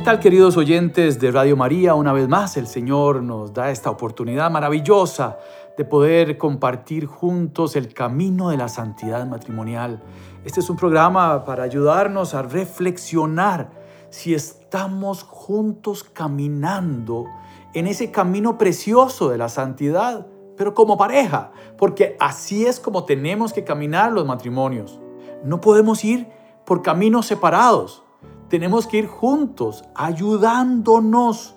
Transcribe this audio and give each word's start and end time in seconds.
¿Qué 0.00 0.06
tal 0.06 0.18
queridos 0.18 0.56
oyentes 0.56 1.20
de 1.20 1.30
Radio 1.30 1.58
María? 1.58 1.92
Una 1.94 2.14
vez 2.14 2.26
más 2.26 2.56
el 2.56 2.66
Señor 2.66 3.22
nos 3.22 3.52
da 3.52 3.70
esta 3.70 3.90
oportunidad 3.90 4.50
maravillosa 4.50 5.36
de 5.76 5.84
poder 5.84 6.38
compartir 6.38 7.04
juntos 7.04 7.76
el 7.76 7.92
camino 7.92 8.48
de 8.48 8.56
la 8.56 8.68
santidad 8.68 9.26
matrimonial. 9.26 10.02
Este 10.42 10.60
es 10.60 10.70
un 10.70 10.78
programa 10.78 11.44
para 11.44 11.64
ayudarnos 11.64 12.32
a 12.32 12.40
reflexionar 12.40 13.72
si 14.08 14.32
estamos 14.32 15.22
juntos 15.22 16.02
caminando 16.02 17.26
en 17.74 17.86
ese 17.86 18.10
camino 18.10 18.56
precioso 18.56 19.28
de 19.28 19.36
la 19.36 19.50
santidad, 19.50 20.26
pero 20.56 20.72
como 20.72 20.96
pareja, 20.96 21.52
porque 21.76 22.16
así 22.20 22.64
es 22.64 22.80
como 22.80 23.04
tenemos 23.04 23.52
que 23.52 23.64
caminar 23.64 24.12
los 24.12 24.24
matrimonios. 24.24 24.98
No 25.44 25.60
podemos 25.60 26.02
ir 26.06 26.26
por 26.64 26.80
caminos 26.80 27.26
separados 27.26 28.02
tenemos 28.50 28.86
que 28.86 28.98
ir 28.98 29.06
juntos, 29.06 29.84
ayudándonos. 29.94 31.56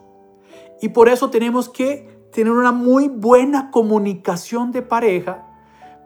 Y 0.82 0.90
por 0.90 1.10
eso 1.10 1.30
tenemos 1.30 1.68
que 1.68 2.30
tener 2.32 2.54
una 2.54 2.72
muy 2.72 3.10
buena 3.10 3.72
comunicación 3.72 4.72
de 4.72 4.84
pareja. 4.84 5.48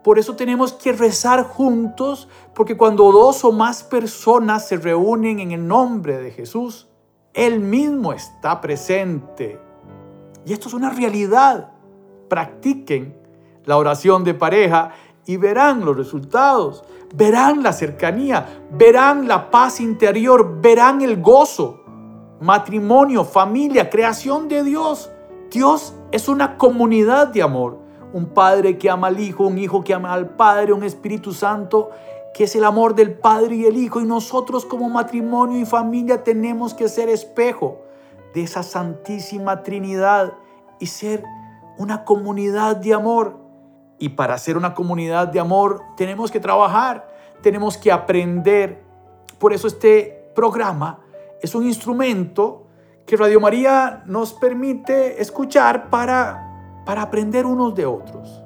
Por 0.02 0.18
eso 0.18 0.34
tenemos 0.34 0.72
que 0.72 0.92
rezar 0.92 1.44
juntos, 1.44 2.28
porque 2.54 2.76
cuando 2.76 3.12
dos 3.12 3.44
o 3.44 3.52
más 3.52 3.84
personas 3.84 4.66
se 4.66 4.78
reúnen 4.78 5.40
en 5.40 5.52
el 5.52 5.66
nombre 5.66 6.18
de 6.18 6.30
Jesús, 6.30 6.88
Él 7.34 7.60
mismo 7.60 8.12
está 8.12 8.60
presente. 8.60 9.60
Y 10.46 10.54
esto 10.54 10.68
es 10.68 10.74
una 10.74 10.90
realidad. 10.90 11.72
Practiquen 12.28 13.14
la 13.66 13.76
oración 13.76 14.24
de 14.24 14.32
pareja 14.32 14.92
y 15.26 15.36
verán 15.36 15.84
los 15.84 15.94
resultados, 15.94 16.84
verán 17.14 17.62
la 17.62 17.72
cercanía, 17.72 18.64
verán 18.70 19.28
la 19.28 19.50
paz 19.50 19.80
interior, 19.80 20.60
verán 20.60 21.00
el 21.00 21.20
gozo. 21.20 21.84
Matrimonio, 22.40 23.24
familia, 23.24 23.90
creación 23.90 24.48
de 24.48 24.62
Dios. 24.62 25.10
Dios 25.50 25.94
es 26.12 26.28
una 26.28 26.56
comunidad 26.56 27.28
de 27.28 27.42
amor. 27.42 27.78
Un 28.12 28.26
padre 28.26 28.78
que 28.78 28.88
ama 28.88 29.08
al 29.08 29.20
hijo, 29.20 29.46
un 29.46 29.58
hijo 29.58 29.82
que 29.82 29.92
ama 29.92 30.12
al 30.12 30.30
padre, 30.30 30.72
un 30.72 30.84
Espíritu 30.84 31.32
Santo 31.32 31.90
que 32.38 32.44
es 32.44 32.54
el 32.54 32.64
amor 32.64 32.94
del 32.94 33.18
padre 33.18 33.56
y 33.56 33.64
el 33.66 33.76
hijo. 33.76 34.00
Y 34.00 34.04
nosotros 34.04 34.64
como 34.64 34.88
matrimonio 34.88 35.58
y 35.58 35.66
familia 35.66 36.22
tenemos 36.22 36.72
que 36.72 36.88
ser 36.88 37.08
espejo 37.08 37.80
de 38.32 38.42
esa 38.42 38.62
santísima 38.62 39.64
Trinidad 39.64 40.34
y 40.78 40.86
ser 40.86 41.24
una 41.78 42.04
comunidad 42.04 42.76
de 42.76 42.94
amor. 42.94 43.36
Y 43.98 44.10
para 44.10 44.38
ser 44.38 44.56
una 44.56 44.74
comunidad 44.74 45.28
de 45.28 45.40
amor 45.40 45.82
tenemos 45.96 46.30
que 46.30 46.40
trabajar, 46.40 47.08
tenemos 47.42 47.76
que 47.76 47.90
aprender. 47.90 48.82
Por 49.38 49.52
eso 49.52 49.66
este 49.66 50.30
programa 50.34 51.00
es 51.42 51.54
un 51.54 51.66
instrumento 51.66 52.66
que 53.06 53.16
Radio 53.16 53.40
María 53.40 54.02
nos 54.06 54.34
permite 54.34 55.20
escuchar 55.20 55.88
para, 55.90 56.82
para 56.84 57.02
aprender 57.02 57.46
unos 57.46 57.74
de 57.74 57.86
otros. 57.86 58.42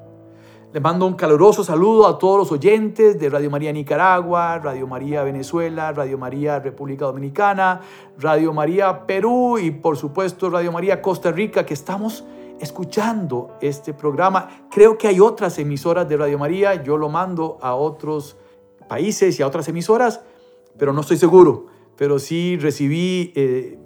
Le 0.73 0.81
mando 0.81 1.07
un 1.07 1.15
caluroso 1.15 1.63
saludo 1.63 2.07
a 2.07 2.19
todos 2.19 2.39
los 2.39 2.53
oyentes 2.53 3.19
de 3.19 3.29
Radio 3.29 3.51
María 3.51 3.73
Nicaragua, 3.73 4.59
Radio 4.59 4.87
María 4.87 5.23
Venezuela, 5.23 5.93
Radio 5.93 6.17
María 6.17 6.61
República 6.61 7.05
Dominicana, 7.05 7.83
Radio 8.19 8.55
María 8.55 9.07
Perú 9.07 9.59
y 9.59 9.71
por 9.71 9.99
supuesto 9.99 10.49
Radio 10.49 10.73
María 10.73 11.03
Costa 11.03 11.31
Rica 11.31 11.67
que 11.67 11.75
estamos 11.75 12.25
escuchando 12.63 13.59
este 13.61 13.93
programa. 13.93 14.69
Creo 14.71 14.97
que 14.97 15.09
hay 15.09 15.19
otras 15.19 15.59
emisoras 15.59 16.09
de 16.09 16.17
Radio 16.17 16.39
María, 16.39 16.83
yo 16.83 16.97
lo 16.97 17.09
mando 17.09 17.59
a 17.61 17.75
otros 17.75 18.37
países 18.89 19.39
y 19.39 19.43
a 19.43 19.49
otras 19.49 19.69
emisoras, 19.69 20.21
pero 20.79 20.93
no 20.93 21.01
estoy 21.01 21.17
seguro. 21.17 21.67
Pero 21.97 22.21
sí 22.21 22.57
recibí 22.57 23.33
eh, 23.35 23.79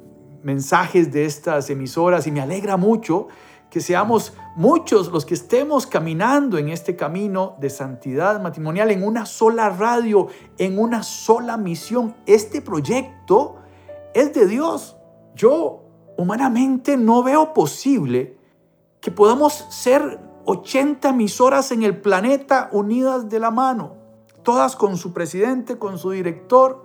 mensajes 0.43 1.11
de 1.11 1.25
estas 1.25 1.71
emisoras 1.71 2.27
y 2.27 2.31
me 2.31 2.43
alegra 2.43 2.77
mucho 2.77 3.29
que 3.71 3.81
seamos 3.81 4.35
muchos 4.57 5.11
los 5.11 5.25
que 5.25 5.35
estemos 5.35 5.87
caminando 5.87 6.59
en 6.59 6.69
este 6.69 6.97
camino 6.97 7.57
de 7.59 7.71
santidad 7.71 8.41
matrimonial, 8.43 8.91
en 8.91 9.03
una 9.03 9.25
sola 9.25 9.71
radio, 9.71 10.29
en 10.59 10.79
una 10.79 11.03
sola 11.03 11.57
misión. 11.57 12.15
Este 12.27 12.61
proyecto 12.61 13.57
es 14.15 14.35
de 14.35 14.47
Dios. 14.47 14.97
Yo 15.35 15.83
humanamente 16.19 16.97
no 16.97 17.23
veo 17.23 17.55
posible 17.55 18.36
que 19.01 19.11
podamos 19.11 19.67
ser 19.71 20.21
80 20.47 21.09
emisoras 21.09 21.73
en 21.73 21.83
el 21.83 22.01
planeta 22.01 22.69
unidas 22.73 23.29
de 23.29 23.41
la 23.41 23.51
mano, 23.51 23.95
todas 24.43 24.77
con 24.77 24.97
su 24.97 25.13
presidente, 25.13 25.77
con 25.77 25.99
su 25.99 26.11
director, 26.11 26.85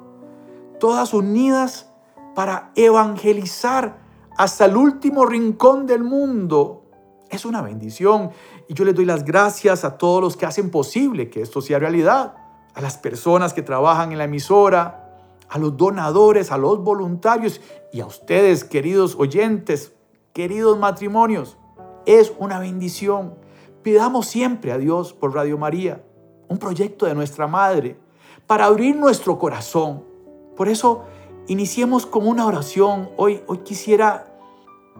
todas 0.79 1.13
unidas 1.13 1.91
para 2.33 2.71
evangelizar 2.75 3.99
hasta 4.35 4.65
el 4.65 4.75
último 4.75 5.25
rincón 5.25 5.85
del 5.85 6.03
mundo. 6.03 6.85
Es 7.29 7.45
una 7.45 7.61
bendición 7.61 8.31
y 8.67 8.73
yo 8.73 8.83
les 8.83 8.95
doy 8.95 9.05
las 9.05 9.23
gracias 9.23 9.85
a 9.85 9.97
todos 9.97 10.21
los 10.21 10.35
que 10.35 10.47
hacen 10.47 10.71
posible 10.71 11.29
que 11.29 11.41
esto 11.41 11.61
sea 11.61 11.77
realidad, 11.77 12.33
a 12.73 12.81
las 12.81 12.97
personas 12.97 13.53
que 13.53 13.61
trabajan 13.61 14.11
en 14.11 14.17
la 14.17 14.23
emisora, 14.23 15.19
a 15.47 15.59
los 15.59 15.77
donadores, 15.77 16.51
a 16.51 16.57
los 16.57 16.83
voluntarios 16.83 17.61
y 17.93 17.99
a 17.99 18.07
ustedes, 18.07 18.63
queridos 18.63 19.15
oyentes, 19.19 19.93
queridos 20.33 20.79
matrimonios 20.79 21.57
es 22.05 22.33
una 22.37 22.59
bendición. 22.59 23.35
Pidamos 23.83 24.27
siempre 24.27 24.71
a 24.71 24.77
Dios 24.77 25.13
por 25.13 25.33
Radio 25.33 25.57
María, 25.57 26.03
un 26.47 26.57
proyecto 26.57 27.05
de 27.05 27.15
nuestra 27.15 27.47
Madre, 27.47 27.97
para 28.47 28.65
abrir 28.65 28.95
nuestro 28.95 29.39
corazón. 29.39 30.03
Por 30.55 30.67
eso, 30.67 31.03
iniciemos 31.47 32.05
con 32.05 32.27
una 32.27 32.45
oración. 32.45 33.09
Hoy, 33.17 33.41
hoy 33.47 33.59
quisiera 33.59 34.31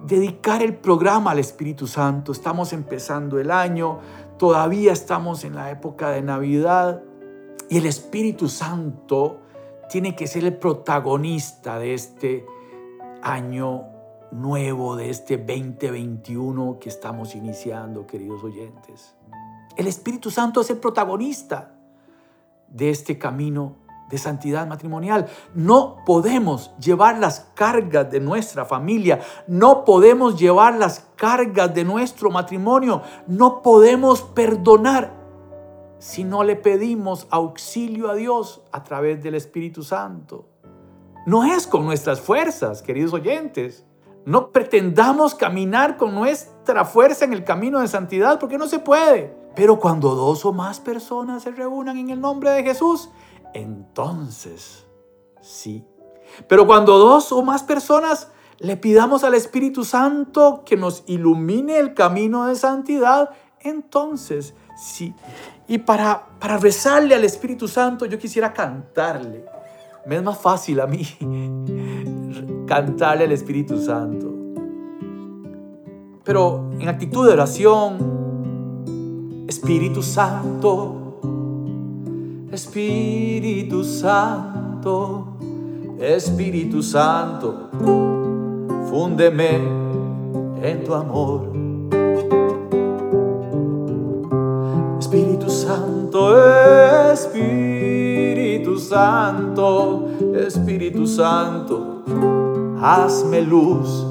dedicar 0.06 0.64
el 0.64 0.76
programa 0.76 1.32
al 1.32 1.40
Espíritu 1.40 1.88
Santo. 1.88 2.32
Estamos 2.32 2.74
empezando 2.74 3.40
el 3.40 3.52
año, 3.52 4.00
todavía 4.38 4.94
estamos 4.94 5.44
en 5.44 5.56
la 5.56 5.70
época 5.70 6.10
de 6.10 6.22
Navidad 6.22 7.04
y 7.70 7.78
el 7.78 7.86
Espíritu 7.86 8.50
Santo 8.50 9.42
tiene 9.90 10.16
que 10.16 10.28
ser 10.28 10.46
el 10.46 10.58
protagonista 10.58 11.78
de 11.78 11.94
este 11.94 12.46
año 13.22 13.91
nuevo 14.32 14.96
de 14.96 15.10
este 15.10 15.38
2021 15.38 16.80
que 16.80 16.90
estamos 16.90 17.36
iniciando, 17.36 18.08
queridos 18.08 18.44
oyentes. 18.44 19.16
El 19.76 19.88
Espíritu 19.88 20.32
Santo 20.32 20.62
es 20.62 20.70
el 20.70 20.78
protagonista 20.78 21.74
de 22.68 22.90
este 22.90 23.18
camino 23.18 23.76
de 24.10 24.18
santidad 24.18 24.68
matrimonial. 24.68 25.28
No 25.54 25.98
podemos 26.06 26.72
llevar 26.78 27.18
las 27.18 27.52
cargas 27.56 28.12
de 28.12 28.20
nuestra 28.20 28.66
familia, 28.66 29.22
no 29.48 29.86
podemos 29.86 30.40
llevar 30.40 30.76
las 30.76 31.08
cargas 31.16 31.74
de 31.74 31.84
nuestro 31.84 32.30
matrimonio, 32.30 33.02
no 33.28 33.62
podemos 33.62 34.22
perdonar 34.22 35.14
si 35.98 36.24
no 36.24 36.44
le 36.44 36.56
pedimos 36.56 37.28
auxilio 37.30 38.10
a 38.10 38.16
Dios 38.16 38.62
a 38.72 38.84
través 38.84 39.24
del 39.24 39.36
Espíritu 39.36 39.84
Santo. 39.84 40.48
No 41.26 41.44
es 41.46 41.68
con 41.68 41.86
nuestras 41.86 42.20
fuerzas, 42.20 42.82
queridos 42.82 43.14
oyentes. 43.14 43.86
No 44.26 44.52
pretendamos 44.52 45.34
caminar 45.34 45.98
con 45.98 46.14
nuestra 46.14 46.86
fuerza 46.86 47.26
en 47.26 47.34
el 47.34 47.44
camino 47.44 47.80
de 47.80 47.88
santidad 47.88 48.40
porque 48.40 48.58
no 48.58 48.68
se 48.68 48.80
puede. 48.80 49.36
Pero 49.56 49.80
cuando 49.80 50.16
dos 50.16 50.46
o 50.46 50.54
más 50.54 50.80
personas 50.80 51.44
se 51.44 51.52
reúnan 51.52 51.98
en 51.98 52.10
el 52.10 52.22
nombre 52.22 52.52
de 52.52 52.64
Jesús, 52.64 53.10
entonces 53.54 54.86
sí. 55.42 55.86
Pero 56.48 56.66
cuando 56.68 56.98
dos 56.98 57.32
o 57.32 57.42
más 57.42 57.64
personas 57.64 58.30
le 58.60 58.78
pidamos 58.78 59.24
al 59.24 59.34
Espíritu 59.34 59.84
Santo 59.84 60.64
que 60.66 60.78
nos 60.78 61.04
ilumine 61.08 61.80
el 61.80 61.94
camino 61.94 62.46
de 62.46 62.56
santidad, 62.56 63.32
entonces 63.60 64.54
sí. 64.78 65.16
Y 65.68 65.80
para, 65.80 66.28
para 66.40 66.58
rezarle 66.58 67.16
al 67.16 67.24
Espíritu 67.24 67.68
Santo, 67.68 68.06
yo 68.06 68.20
quisiera 68.20 68.54
cantarle. 68.54 69.46
Me 70.06 70.18
es 70.18 70.24
más 70.24 70.38
fácil 70.38 70.80
a 70.80 70.88
mí 70.88 71.06
cantarle 72.72 73.26
al 73.26 73.34
Espíritu 73.34 73.78
Santo. 73.78 74.32
Pero 76.24 76.70
en 76.80 76.88
actitud 76.88 77.28
de 77.28 77.34
oración, 77.34 77.98
Espíritu 79.46 80.02
Santo, 80.02 81.18
Espíritu 82.50 83.84
Santo, 83.84 85.36
Espíritu 86.00 86.82
Santo, 86.82 87.72
fúndeme 88.90 89.50
en 90.62 90.84
tu 90.86 90.94
amor. 90.94 91.52
Espíritu 94.98 95.50
Santo, 95.50 96.38
Espíritu 97.12 98.78
Santo, 98.80 100.08
Espíritu 100.34 101.06
Santo, 101.06 101.91
hazme 102.82 103.42
luz 103.42 104.06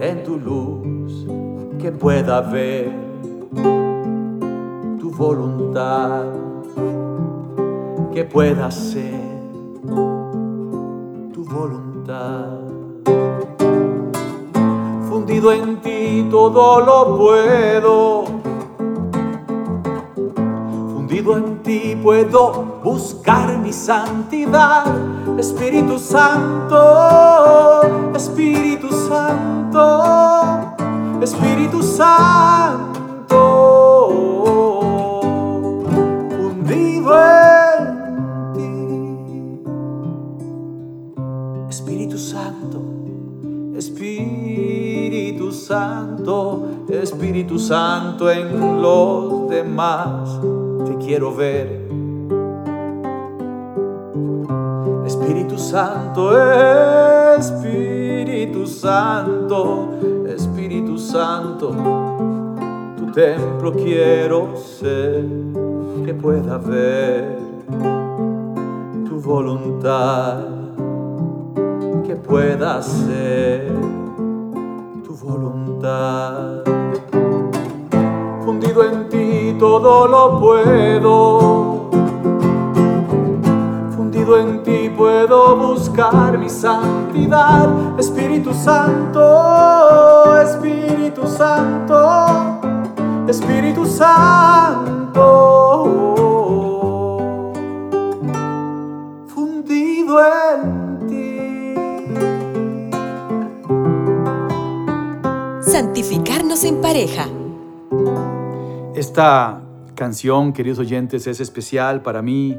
en 0.00 0.24
tu 0.24 0.36
luz 0.36 1.26
que 1.78 1.92
pueda 1.92 2.40
ver 2.40 2.92
tu 4.98 5.10
voluntad, 5.10 6.24
que 8.12 8.24
pueda 8.24 8.70
ser 8.70 9.20
tu 11.32 11.44
voluntad. 11.44 12.58
Fundido 15.08 15.52
en 15.52 15.80
ti 15.80 16.26
todo 16.30 16.80
lo 16.80 17.16
puedo 17.16 18.24
en 21.32 21.62
ti 21.62 21.96
puedo 22.02 22.80
buscar 22.84 23.56
mi 23.58 23.72
santidad. 23.72 24.84
Espíritu 25.38 25.98
Santo, 25.98 27.80
Espíritu 28.14 28.88
Santo, 28.92 29.80
Espíritu 31.22 31.82
Santo, 31.82 33.38
hundido 36.38 37.14
en 37.78 38.52
ti. 38.54 39.62
Espíritu 41.70 42.18
Santo, 42.18 42.82
Espíritu 43.76 45.50
Santo, 45.52 46.68
Espíritu 46.88 47.58
Santo 47.58 48.30
en 48.30 48.82
los 48.82 49.48
demás 49.48 50.38
quiero 50.96 51.34
ver. 51.34 51.88
Espíritu 55.06 55.58
Santo, 55.58 56.30
Espíritu 57.38 58.66
Santo, 58.66 59.88
Espíritu 60.26 60.98
Santo, 60.98 61.74
tu 62.96 63.06
templo 63.12 63.72
quiero 63.72 64.56
ser, 64.56 65.24
que 66.04 66.14
pueda 66.14 66.58
ver 66.58 67.38
tu 69.08 69.20
voluntad, 69.20 70.40
que 72.04 72.16
pueda 72.16 72.82
ser 72.82 73.72
tu 75.04 75.14
voluntad. 75.14 76.73
Todo 79.58 80.06
lo 80.08 80.40
puedo. 80.40 81.90
Fundido 83.96 84.38
en 84.38 84.62
ti 84.62 84.90
puedo 84.96 85.56
buscar 85.56 86.36
mi 86.38 86.48
santidad. 86.48 87.98
Espíritu 87.98 88.52
Santo, 88.52 89.20
Espíritu 90.40 91.26
Santo, 91.26 92.60
Espíritu 93.28 93.86
Santo. 93.86 95.24
Fundido 99.28 100.20
en 100.20 101.06
ti. 101.08 102.10
Santificarnos 105.60 106.64
en 106.64 106.80
pareja. 106.80 107.28
Esta 108.94 109.60
canción, 109.96 110.52
queridos 110.52 110.78
oyentes, 110.78 111.26
es 111.26 111.40
especial 111.40 112.00
para 112.02 112.22
mí. 112.22 112.56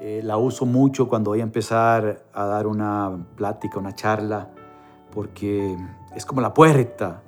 Eh, 0.00 0.22
la 0.24 0.36
uso 0.36 0.66
mucho 0.66 1.08
cuando 1.08 1.30
voy 1.30 1.38
a 1.38 1.44
empezar 1.44 2.24
a 2.34 2.46
dar 2.46 2.66
una 2.66 3.16
plática, 3.36 3.78
una 3.78 3.94
charla, 3.94 4.50
porque 5.12 5.76
es 6.16 6.26
como 6.26 6.40
la 6.40 6.52
puerta. 6.52 7.22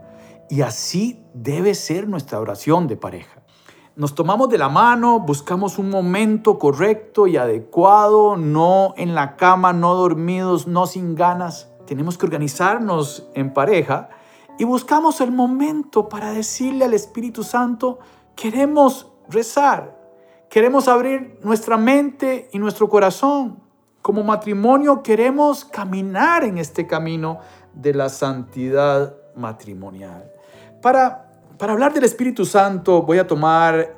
Y 0.49 0.63
así 0.63 1.25
debe 1.33 1.77
ser 1.77 2.09
nuestra 2.09 2.41
oración 2.41 2.89
de 2.89 2.97
pareja. 2.97 3.41
Nos 3.95 4.17
tomamos 4.17 4.49
de 4.49 4.59
la 4.59 4.69
mano, 4.69 5.21
buscamos 5.21 5.79
un 5.79 5.89
momento 5.89 6.59
correcto 6.59 7.29
y 7.29 7.37
adecuado, 7.37 8.37
no 8.37 8.95
en 8.97 9.15
la 9.15 9.37
cama, 9.37 9.73
no 9.73 9.95
dormidos, 9.95 10.67
no 10.67 10.89
sin 10.89 11.15
ganas. 11.15 11.71
Tenemos 11.87 12.19
que 12.19 12.27
organizarnos 12.27 13.29
en 13.35 13.53
pareja 13.53 14.09
y 14.59 14.65
buscamos 14.65 15.21
el 15.21 15.31
momento 15.31 16.09
para 16.09 16.33
decirle 16.33 16.85
al 16.85 16.95
Espíritu 16.95 17.45
Santo, 17.45 18.01
Queremos 18.37 19.11
rezar, 19.29 19.97
queremos 20.49 20.89
abrir 20.89 21.39
nuestra 21.43 21.77
mente 21.77 22.49
y 22.53 22.59
nuestro 22.59 22.89
corazón. 22.89 23.61
Como 24.03 24.25
matrimonio 24.25 25.03
queremos 25.03 25.65
caminar 25.65 26.45
en 26.45 26.59
este 26.59 26.87
camino 26.87 27.39
de 27.75 27.95
la 27.95 28.09
santidad 28.09 29.15
matrimonial. 29.37 30.31
Para, 30.81 31.31
para 31.59 31.75
hablar 31.75 31.93
del 31.93 32.05
Espíritu 32.05 32.45
Santo 32.45 33.03
voy 33.03 33.19
a 33.19 33.27
tomar 33.27 33.97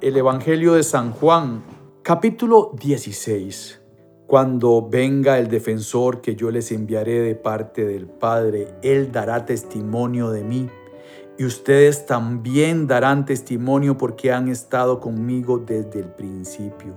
el 0.00 0.16
Evangelio 0.16 0.74
de 0.74 0.82
San 0.82 1.12
Juan, 1.12 1.62
capítulo 2.02 2.72
16. 2.80 3.80
Cuando 4.26 4.88
venga 4.88 5.38
el 5.38 5.48
defensor 5.48 6.20
que 6.20 6.36
yo 6.36 6.52
les 6.52 6.70
enviaré 6.70 7.20
de 7.20 7.34
parte 7.34 7.84
del 7.84 8.06
Padre, 8.06 8.68
Él 8.82 9.10
dará 9.10 9.44
testimonio 9.44 10.30
de 10.30 10.44
mí 10.44 10.70
y 11.40 11.44
ustedes 11.46 12.04
también 12.04 12.86
darán 12.86 13.24
testimonio 13.24 13.96
porque 13.96 14.30
han 14.30 14.48
estado 14.48 15.00
conmigo 15.00 15.56
desde 15.56 16.00
el 16.00 16.08
principio. 16.08 16.92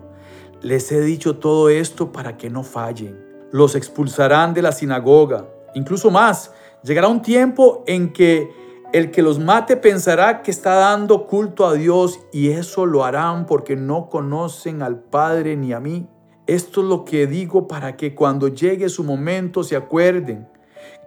Les 0.62 0.92
he 0.92 1.00
dicho 1.00 1.38
todo 1.38 1.70
esto 1.70 2.12
para 2.12 2.36
que 2.36 2.50
no 2.50 2.64
fallen. 2.64 3.18
Los 3.54 3.74
expulsarán 3.74 4.54
de 4.54 4.62
la 4.62 4.74
sinagoga. 4.74 5.48
Incluso 5.76 6.12
más, 6.12 6.52
llegará 6.84 7.08
un 7.08 7.22
tiempo 7.22 7.86
en 7.88 8.12
que 8.12 8.52
el 8.92 9.12
que 9.12 9.22
los 9.22 9.40
mate 9.40 9.78
pensará 9.78 10.42
que 10.42 10.52
está 10.52 10.76
dando 10.76 11.26
culto 11.26 11.66
a 11.66 11.76
Dios 11.76 12.20
y 12.34 12.50
eso 12.50 12.86
lo 12.86 13.06
harán 13.06 13.46
porque 13.46 13.78
no 13.78 14.10
conocen 14.10 14.82
al 14.82 15.00
Padre 15.00 15.56
ni 15.56 15.72
a 15.72 15.80
mí. 15.80 16.10
Esto 16.48 16.82
es 16.82 16.88
lo 16.88 17.06
que 17.06 17.28
digo 17.28 17.66
para 17.70 17.96
que 17.96 18.14
cuando 18.14 18.50
llegue 18.50 18.90
su 18.90 19.06
momento 19.06 19.64
se 19.64 19.78
acuerden 19.78 20.50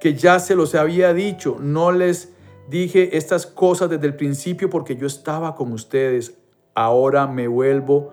que 0.01 0.15
ya 0.15 0.39
se 0.39 0.55
los 0.55 0.75
había 0.75 1.13
dicho, 1.13 1.59
no 1.61 1.93
les 1.93 2.36
Dije 2.69 3.17
estas 3.17 3.47
cosas 3.47 3.89
desde 3.89 4.07
el 4.07 4.17
principio 4.17 4.69
porque 4.69 4.97
yo 4.97 5.07
estaba 5.07 5.55
con 5.55 5.73
ustedes. 5.73 6.39
Ahora 6.75 7.27
me 7.27 7.47
vuelvo 7.47 8.13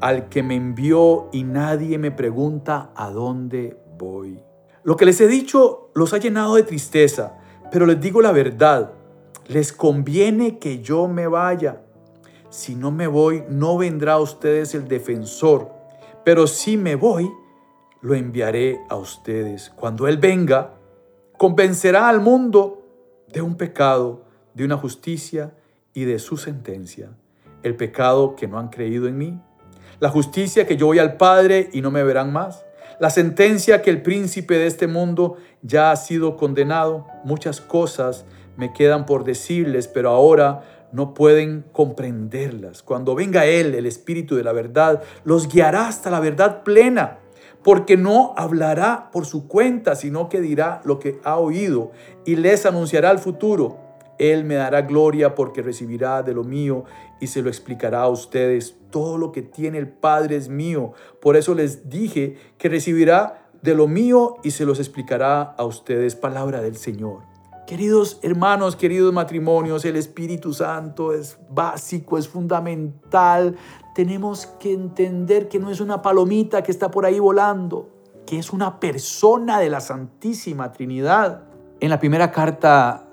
al 0.00 0.28
que 0.28 0.42
me 0.42 0.56
envió 0.56 1.28
y 1.32 1.44
nadie 1.44 1.98
me 1.98 2.10
pregunta 2.10 2.90
a 2.94 3.10
dónde 3.10 3.80
voy. 3.96 4.42
Lo 4.82 4.96
que 4.96 5.04
les 5.04 5.20
he 5.20 5.28
dicho 5.28 5.90
los 5.94 6.12
ha 6.12 6.18
llenado 6.18 6.56
de 6.56 6.62
tristeza, 6.62 7.38
pero 7.70 7.86
les 7.86 8.00
digo 8.00 8.20
la 8.20 8.32
verdad. 8.32 8.92
Les 9.46 9.72
conviene 9.72 10.58
que 10.58 10.80
yo 10.80 11.06
me 11.06 11.28
vaya. 11.28 11.82
Si 12.50 12.74
no 12.74 12.90
me 12.90 13.06
voy, 13.06 13.44
no 13.48 13.78
vendrá 13.78 14.14
a 14.14 14.20
ustedes 14.20 14.74
el 14.74 14.88
defensor. 14.88 15.70
Pero 16.24 16.48
si 16.48 16.76
me 16.76 16.96
voy, 16.96 17.30
lo 18.00 18.14
enviaré 18.14 18.80
a 18.88 18.96
ustedes. 18.96 19.70
Cuando 19.70 20.08
Él 20.08 20.18
venga, 20.18 20.74
convencerá 21.38 22.08
al 22.08 22.20
mundo 22.20 22.85
de 23.32 23.42
un 23.42 23.56
pecado, 23.56 24.24
de 24.54 24.64
una 24.64 24.76
justicia 24.76 25.52
y 25.94 26.04
de 26.04 26.18
su 26.18 26.36
sentencia. 26.36 27.10
El 27.62 27.76
pecado 27.76 28.36
que 28.36 28.48
no 28.48 28.58
han 28.58 28.68
creído 28.68 29.08
en 29.08 29.18
mí, 29.18 29.40
la 29.98 30.10
justicia 30.10 30.66
que 30.66 30.76
yo 30.76 30.86
voy 30.86 30.98
al 30.98 31.16
Padre 31.16 31.70
y 31.72 31.80
no 31.80 31.90
me 31.90 32.02
verán 32.02 32.32
más, 32.32 32.64
la 32.98 33.10
sentencia 33.10 33.82
que 33.82 33.90
el 33.90 34.02
príncipe 34.02 34.58
de 34.58 34.66
este 34.66 34.86
mundo 34.86 35.36
ya 35.62 35.90
ha 35.90 35.96
sido 35.96 36.36
condenado. 36.36 37.06
Muchas 37.24 37.60
cosas 37.60 38.24
me 38.56 38.72
quedan 38.72 39.04
por 39.04 39.24
decirles, 39.24 39.88
pero 39.88 40.10
ahora 40.10 40.62
no 40.92 41.12
pueden 41.12 41.64
comprenderlas. 41.72 42.82
Cuando 42.82 43.14
venga 43.14 43.44
Él, 43.44 43.74
el 43.74 43.86
Espíritu 43.86 44.36
de 44.36 44.44
la 44.44 44.52
verdad, 44.52 45.02
los 45.24 45.48
guiará 45.48 45.88
hasta 45.88 46.10
la 46.10 46.20
verdad 46.20 46.62
plena 46.62 47.18
porque 47.66 47.96
no 47.96 48.32
hablará 48.36 49.10
por 49.10 49.26
su 49.26 49.48
cuenta, 49.48 49.96
sino 49.96 50.28
que 50.28 50.40
dirá 50.40 50.80
lo 50.84 51.00
que 51.00 51.18
ha 51.24 51.36
oído 51.36 51.90
y 52.24 52.36
les 52.36 52.64
anunciará 52.64 53.10
el 53.10 53.18
futuro. 53.18 53.78
Él 54.20 54.44
me 54.44 54.54
dará 54.54 54.82
gloria 54.82 55.34
porque 55.34 55.62
recibirá 55.62 56.22
de 56.22 56.32
lo 56.32 56.44
mío 56.44 56.84
y 57.20 57.26
se 57.26 57.42
lo 57.42 57.48
explicará 57.48 58.02
a 58.02 58.08
ustedes. 58.08 58.76
Todo 58.90 59.18
lo 59.18 59.32
que 59.32 59.42
tiene 59.42 59.78
el 59.78 59.88
Padre 59.88 60.36
es 60.36 60.48
mío. 60.48 60.92
Por 61.20 61.36
eso 61.36 61.56
les 61.56 61.90
dije 61.90 62.36
que 62.56 62.68
recibirá 62.68 63.48
de 63.62 63.74
lo 63.74 63.88
mío 63.88 64.36
y 64.44 64.52
se 64.52 64.64
los 64.64 64.78
explicará 64.78 65.42
a 65.42 65.64
ustedes. 65.64 66.14
Palabra 66.14 66.60
del 66.60 66.76
Señor. 66.76 67.35
Queridos 67.66 68.20
hermanos, 68.22 68.76
queridos 68.76 69.12
matrimonios, 69.12 69.84
el 69.84 69.96
Espíritu 69.96 70.52
Santo 70.52 71.12
es 71.12 71.36
básico, 71.50 72.16
es 72.16 72.28
fundamental 72.28 73.56
tenemos 73.96 74.44
que 74.60 74.74
entender 74.74 75.48
que 75.48 75.58
no 75.58 75.70
es 75.70 75.80
una 75.80 76.02
palomita 76.02 76.62
que 76.62 76.70
está 76.70 76.90
por 76.90 77.06
ahí 77.06 77.18
volando, 77.18 77.88
que 78.26 78.38
es 78.38 78.52
una 78.52 78.78
persona 78.78 79.58
de 79.58 79.70
la 79.70 79.80
Santísima 79.80 80.70
Trinidad. 80.70 81.44
En 81.80 81.88
la 81.88 81.98
primera 81.98 82.30
carta 82.30 83.08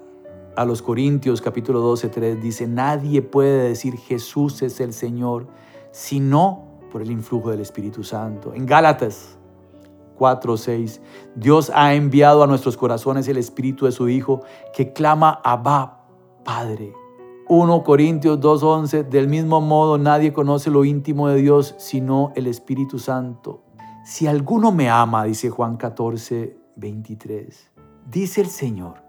a 0.58 0.66
los 0.66 0.82
Corintios 0.82 1.42
capítulo 1.42 1.80
12, 1.80 2.10
3 2.10 2.42
dice, 2.44 2.68
nadie 2.68 3.22
puede 3.22 3.70
decir 3.70 3.96
Jesús 3.96 4.62
es 4.62 4.82
el 4.82 4.92
Señor, 4.92 5.48
sino 5.92 6.82
por 6.92 7.02
el 7.02 7.12
influjo 7.12 7.50
del 7.50 7.62
Espíritu 7.62 8.04
Santo. 8.04 8.54
En 8.54 8.66
Gálatas 8.66 9.38
4, 10.24 10.56
6, 10.56 11.02
Dios 11.36 11.70
ha 11.76 11.96
enviado 11.96 12.44
a 12.44 12.48
nuestros 12.48 12.78
corazones 12.78 13.28
el 13.28 13.36
Espíritu 13.36 13.84
de 13.84 13.92
su 13.92 14.08
Hijo 14.08 14.40
que 14.74 14.94
clama 14.94 15.42
Abba, 15.44 16.06
Padre. 16.46 16.94
1 17.50 17.84
Corintios 17.84 18.40
2, 18.40 18.64
11, 18.64 19.04
del 19.04 19.28
mismo 19.28 19.60
modo 19.60 19.98
nadie 19.98 20.32
conoce 20.32 20.72
lo 20.72 20.86
íntimo 20.86 21.28
de 21.28 21.42
Dios 21.42 21.76
sino 21.78 22.32
el 22.38 22.48
Espíritu 22.48 23.00
Santo. 23.00 23.64
Si 24.06 24.26
alguno 24.26 24.72
me 24.72 24.90
ama, 24.90 25.26
dice 25.26 25.50
Juan 25.50 25.76
14, 25.76 26.56
23, 26.78 27.72
dice 28.10 28.40
el 28.40 28.48
Señor, 28.48 29.04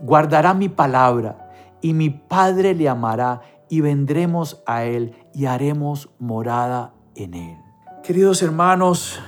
guardará 0.00 0.54
mi 0.54 0.68
palabra 0.68 1.50
y 1.80 1.94
mi 1.94 2.10
Padre 2.10 2.76
le 2.76 2.88
amará 2.88 3.40
y 3.68 3.80
vendremos 3.80 4.62
a 4.66 4.84
Él 4.84 5.16
y 5.34 5.46
haremos 5.46 6.10
morada 6.20 6.94
en 7.16 7.34
Él. 7.34 7.56
Queridos 8.04 8.40
hermanos, 8.40 9.20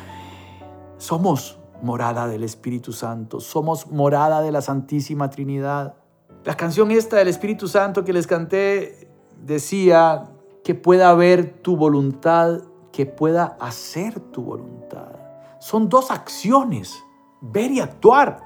somos 1.03 1.59
morada 1.83 2.29
del 2.29 2.45
Espíritu 2.45 2.93
Santo, 2.93 3.41
somos 3.41 3.91
morada 3.91 4.41
de 4.41 4.53
la 4.53 4.63
Santísima 4.63 5.31
Trinidad. 5.31 5.97
La 6.45 6.57
canción 6.57 6.93
esta 6.93 7.17
del 7.17 7.27
Espíritu 7.27 7.67
Santo 7.67 8.05
que 8.05 8.13
les 8.13 8.29
canté 8.29 9.09
decía 9.37 10.31
que 10.63 10.77
pueda 10.77 11.11
haber 11.11 11.61
tu 11.61 11.77
voluntad, 11.77 12.61
que 12.93 13.05
pueda 13.05 13.57
hacer 13.59 14.21
tu 14.21 14.45
voluntad. 14.45 15.17
Son 15.59 15.89
dos 15.89 16.13
acciones, 16.13 17.03
ver 17.41 17.73
y 17.73 17.81
actuar 17.81 18.39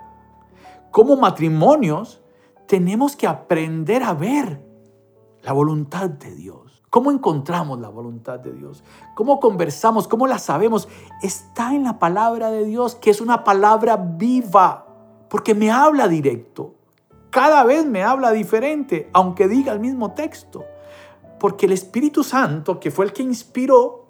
como 0.91 1.17
matrimonios 1.17 2.23
tenemos 2.67 3.17
que 3.17 3.27
aprender 3.27 4.03
a 4.03 4.15
ver 4.15 4.65
la 5.43 5.53
voluntad 5.53 6.09
de 6.09 6.35
Dios. 6.35 6.66
¿Cómo 6.91 7.11
encontramos 7.11 7.81
la 7.81 7.89
voluntad 7.89 8.39
de 8.39 8.53
Dios? 8.53 8.83
¿Cómo 9.15 9.41
conversamos? 9.41 10.09
¿Cómo 10.09 10.27
la 10.27 10.39
sabemos? 10.39 10.89
Está 11.23 11.75
en 11.75 11.85
la 11.85 11.99
palabra 11.99 12.51
de 12.51 12.65
Dios, 12.65 12.95
que 12.95 13.11
es 13.11 13.21
una 13.21 13.45
palabra 13.45 13.97
viva, 13.97 14.87
porque 15.29 15.55
me 15.55 15.71
habla 15.71 16.09
directo. 16.09 16.75
Cada 17.31 17.65
vez 17.65 17.85
me 17.85 18.03
habla 18.03 18.31
diferente, 18.33 19.11
aunque 19.13 19.49
diga 19.49 19.73
el 19.73 19.81
mismo 19.81 20.13
texto. 20.13 20.65
Porque 21.39 21.67
el 21.67 21.73
Espíritu 21.73 22.23
Santo, 22.23 22.81
que 22.81 22.91
fue 22.91 23.05
el 23.05 23.13
que 23.13 23.23
inspiró 23.23 24.07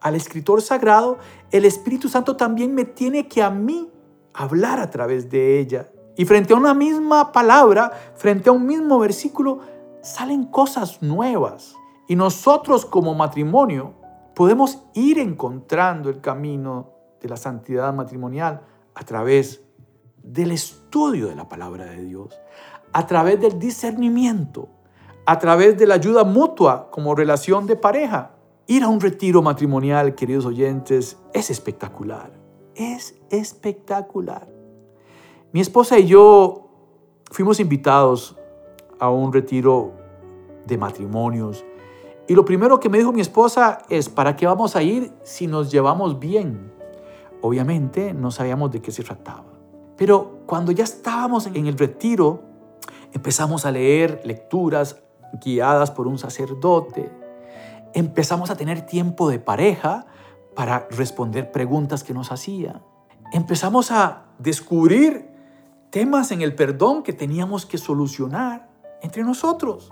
al 0.00 0.14
escritor 0.14 0.62
sagrado, 0.62 1.18
el 1.50 1.64
Espíritu 1.64 2.08
Santo 2.08 2.36
también 2.36 2.74
me 2.74 2.84
tiene 2.84 3.28
que 3.28 3.42
a 3.42 3.50
mí 3.50 3.90
hablar 4.32 4.80
a 4.80 4.90
través 4.90 5.28
de 5.28 5.58
ella. 5.58 5.90
Y 6.16 6.24
frente 6.24 6.54
a 6.54 6.56
una 6.56 6.72
misma 6.72 7.32
palabra, 7.32 7.92
frente 8.14 8.48
a 8.48 8.52
un 8.52 8.66
mismo 8.66 8.98
versículo, 8.98 9.60
salen 10.02 10.44
cosas 10.44 11.02
nuevas. 11.02 11.76
Y 12.08 12.16
nosotros 12.16 12.84
como 12.84 13.14
matrimonio 13.14 13.94
podemos 14.34 14.82
ir 14.94 15.18
encontrando 15.18 16.10
el 16.10 16.20
camino 16.20 16.90
de 17.20 17.28
la 17.28 17.36
santidad 17.36 17.92
matrimonial 17.94 18.62
a 18.94 19.04
través 19.04 19.62
del 20.22 20.52
estudio 20.52 21.28
de 21.28 21.34
la 21.34 21.48
palabra 21.48 21.86
de 21.86 22.02
Dios, 22.02 22.38
a 22.92 23.06
través 23.06 23.40
del 23.40 23.58
discernimiento, 23.58 24.68
a 25.26 25.38
través 25.38 25.78
de 25.78 25.86
la 25.86 25.94
ayuda 25.94 26.24
mutua 26.24 26.90
como 26.90 27.14
relación 27.14 27.66
de 27.66 27.76
pareja. 27.76 28.32
Ir 28.66 28.84
a 28.84 28.88
un 28.88 29.00
retiro 29.00 29.42
matrimonial, 29.42 30.14
queridos 30.14 30.46
oyentes, 30.46 31.18
es 31.32 31.50
espectacular. 31.50 32.32
Es 32.74 33.16
espectacular. 33.30 34.48
Mi 35.52 35.60
esposa 35.60 35.98
y 35.98 36.06
yo 36.06 36.70
fuimos 37.30 37.60
invitados 37.60 38.36
a 38.98 39.10
un 39.10 39.32
retiro 39.32 39.92
de 40.66 40.78
matrimonios 40.78 41.64
y 42.28 42.34
lo 42.34 42.44
primero 42.44 42.78
que 42.78 42.88
me 42.88 42.98
dijo 42.98 43.12
mi 43.12 43.20
esposa 43.20 43.78
es, 43.88 44.08
¿para 44.08 44.36
qué 44.36 44.46
vamos 44.46 44.76
a 44.76 44.82
ir 44.82 45.12
si 45.24 45.46
nos 45.46 45.70
llevamos 45.70 46.18
bien? 46.18 46.72
Obviamente 47.40 48.14
no 48.14 48.30
sabíamos 48.30 48.70
de 48.70 48.80
qué 48.80 48.92
se 48.92 49.02
trataba. 49.02 49.44
Pero 49.96 50.40
cuando 50.46 50.72
ya 50.72 50.84
estábamos 50.84 51.46
en 51.46 51.66
el 51.66 51.76
retiro, 51.76 52.42
empezamos 53.12 53.66
a 53.66 53.72
leer 53.72 54.20
lecturas 54.24 55.02
guiadas 55.44 55.90
por 55.90 56.06
un 56.06 56.18
sacerdote. 56.18 57.10
Empezamos 57.94 58.50
a 58.50 58.56
tener 58.56 58.86
tiempo 58.86 59.28
de 59.28 59.38
pareja 59.38 60.06
para 60.54 60.86
responder 60.90 61.50
preguntas 61.50 62.04
que 62.04 62.14
nos 62.14 62.30
hacía. 62.30 62.82
Empezamos 63.32 63.90
a 63.90 64.26
descubrir 64.38 65.30
temas 65.90 66.30
en 66.30 66.42
el 66.42 66.54
perdón 66.54 67.02
que 67.02 67.12
teníamos 67.12 67.66
que 67.66 67.78
solucionar 67.78 68.68
entre 69.02 69.24
nosotros. 69.24 69.90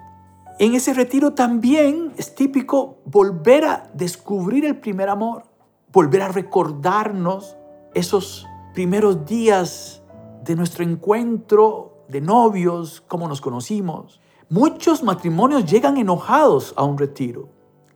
En 0.61 0.75
ese 0.75 0.93
retiro 0.93 1.33
también 1.33 2.13
es 2.19 2.35
típico 2.35 2.99
volver 3.07 3.65
a 3.65 3.91
descubrir 3.95 4.67
el 4.67 4.77
primer 4.77 5.09
amor, 5.09 5.45
volver 5.91 6.21
a 6.21 6.29
recordarnos 6.29 7.57
esos 7.95 8.47
primeros 8.75 9.25
días 9.25 10.03
de 10.45 10.57
nuestro 10.57 10.85
encuentro 10.85 12.05
de 12.11 12.21
novios, 12.21 13.03
cómo 13.09 13.27
nos 13.27 13.41
conocimos. 13.41 14.21
Muchos 14.51 15.03
matrimonios 15.03 15.65
llegan 15.65 15.97
enojados 15.97 16.75
a 16.77 16.85
un 16.85 16.99
retiro 16.99 17.49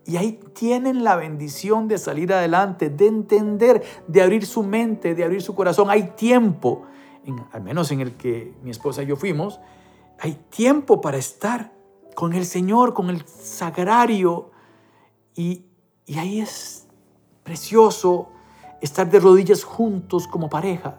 y 0.07 0.17
ahí 0.17 0.41
tienen 0.55 1.05
la 1.05 1.17
bendición 1.17 1.87
de 1.87 1.99
salir 1.99 2.33
adelante, 2.33 2.89
de 2.89 3.09
entender, 3.09 3.83
de 4.09 4.23
abrir 4.23 4.47
su 4.47 4.63
mente, 4.63 5.15
de 5.15 5.23
abrir 5.23 5.43
su 5.43 5.55
corazón. 5.55 5.91
Hay 5.91 6.13
tiempo 6.17 6.87
al 7.53 7.63
menos 7.63 7.91
en 7.91 8.01
el 8.01 8.17
que 8.17 8.55
mi 8.63 8.71
esposa 8.71 9.03
y 9.03 9.07
yo 9.07 9.17
fuimos, 9.17 9.61
hay 10.19 10.33
tiempo 10.49 11.03
para 11.03 11.19
estar 11.19 11.75
con 12.15 12.33
el 12.33 12.47
Señor, 12.47 12.95
con 12.95 13.11
el 13.11 13.27
sagrario. 13.27 14.51
Y, 15.35 15.67
y 16.07 16.19
ahí 16.19 16.41
es 16.41 16.87
precioso 17.43 18.29
estar 18.81 19.09
de 19.11 19.21
rodillas 19.21 19.65
juntos 19.65 20.27
como 20.27 20.51
pareja, 20.51 20.99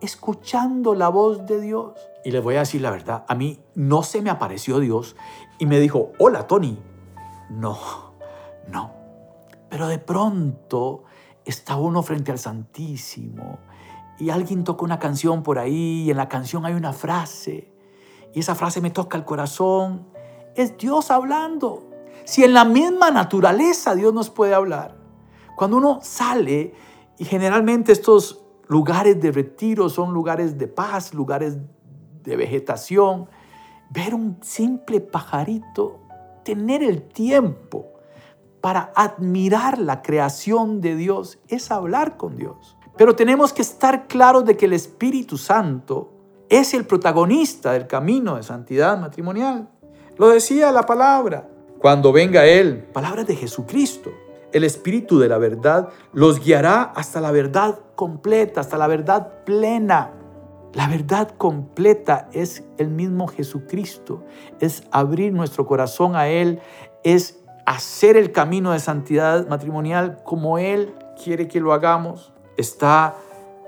escuchando 0.00 0.94
la 0.94 1.08
voz 1.08 1.46
de 1.46 1.60
Dios. 1.60 1.92
Y 2.24 2.30
les 2.30 2.42
voy 2.42 2.56
a 2.56 2.60
decir 2.60 2.80
la 2.80 2.90
verdad, 2.90 3.24
a 3.28 3.34
mí 3.34 3.60
no 3.74 4.02
se 4.02 4.22
me 4.22 4.30
apareció 4.30 4.80
Dios 4.80 5.16
y 5.58 5.66
me 5.66 5.78
dijo, 5.80 6.12
hola 6.18 6.46
Tony. 6.46 6.78
No, 7.50 7.78
no. 8.68 8.92
Pero 9.68 9.88
de 9.88 9.98
pronto 9.98 11.04
está 11.44 11.76
uno 11.76 12.02
frente 12.02 12.32
al 12.32 12.38
Santísimo 12.38 13.58
y 14.18 14.30
alguien 14.30 14.64
toca 14.64 14.84
una 14.84 14.98
canción 14.98 15.42
por 15.42 15.58
ahí 15.58 16.04
y 16.04 16.10
en 16.10 16.16
la 16.16 16.28
canción 16.28 16.64
hay 16.66 16.74
una 16.74 16.92
frase 16.92 17.72
y 18.34 18.40
esa 18.40 18.54
frase 18.54 18.80
me 18.80 18.90
toca 18.90 19.16
el 19.16 19.24
corazón. 19.24 20.06
Es 20.56 20.76
Dios 20.78 21.10
hablando. 21.10 21.90
Si 22.24 22.42
en 22.42 22.54
la 22.54 22.64
misma 22.64 23.10
naturaleza 23.10 23.94
Dios 23.94 24.12
nos 24.12 24.30
puede 24.30 24.54
hablar. 24.54 24.96
Cuando 25.54 25.76
uno 25.76 26.00
sale 26.02 26.74
y 27.18 27.24
generalmente 27.24 27.92
estos 27.92 28.42
lugares 28.66 29.20
de 29.20 29.32
retiro 29.32 29.88
son 29.88 30.12
lugares 30.12 30.58
de 30.58 30.66
paz, 30.66 31.14
lugares 31.14 31.58
de 32.24 32.36
vegetación, 32.36 33.28
ver 33.90 34.14
un 34.14 34.38
simple 34.42 35.00
pajarito, 35.00 36.00
tener 36.42 36.82
el 36.82 37.02
tiempo 37.02 37.86
para 38.60 38.92
admirar 38.96 39.78
la 39.78 40.02
creación 40.02 40.80
de 40.80 40.96
Dios 40.96 41.38
es 41.48 41.70
hablar 41.70 42.16
con 42.16 42.36
Dios. 42.36 42.76
Pero 42.96 43.14
tenemos 43.14 43.52
que 43.52 43.62
estar 43.62 44.06
claros 44.06 44.44
de 44.44 44.56
que 44.56 44.64
el 44.64 44.72
Espíritu 44.72 45.36
Santo 45.36 46.12
es 46.48 46.74
el 46.74 46.86
protagonista 46.86 47.72
del 47.72 47.86
camino 47.86 48.36
de 48.36 48.42
santidad 48.42 48.98
matrimonial. 48.98 49.68
Lo 50.18 50.30
decía 50.30 50.72
la 50.72 50.86
palabra. 50.86 51.48
Cuando 51.78 52.10
venga 52.10 52.46
Él, 52.46 52.84
palabras 52.92 53.26
de 53.26 53.36
Jesucristo, 53.36 54.10
el 54.52 54.64
Espíritu 54.64 55.18
de 55.18 55.28
la 55.28 55.36
verdad 55.36 55.90
los 56.14 56.40
guiará 56.40 56.82
hasta 56.82 57.20
la 57.20 57.32
verdad 57.32 57.80
completa, 57.94 58.60
hasta 58.60 58.78
la 58.78 58.86
verdad 58.86 59.44
plena. 59.44 60.12
La 60.72 60.88
verdad 60.88 61.30
completa 61.36 62.28
es 62.32 62.64
el 62.78 62.88
mismo 62.88 63.28
Jesucristo, 63.28 64.24
es 64.58 64.84
abrir 64.90 65.34
nuestro 65.34 65.66
corazón 65.66 66.16
a 66.16 66.28
Él, 66.28 66.60
es 67.04 67.44
hacer 67.66 68.16
el 68.16 68.32
camino 68.32 68.72
de 68.72 68.78
santidad 68.78 69.46
matrimonial 69.48 70.22
como 70.24 70.58
Él 70.58 70.94
quiere 71.22 71.46
que 71.46 71.60
lo 71.60 71.74
hagamos. 71.74 72.32
Está 72.56 73.16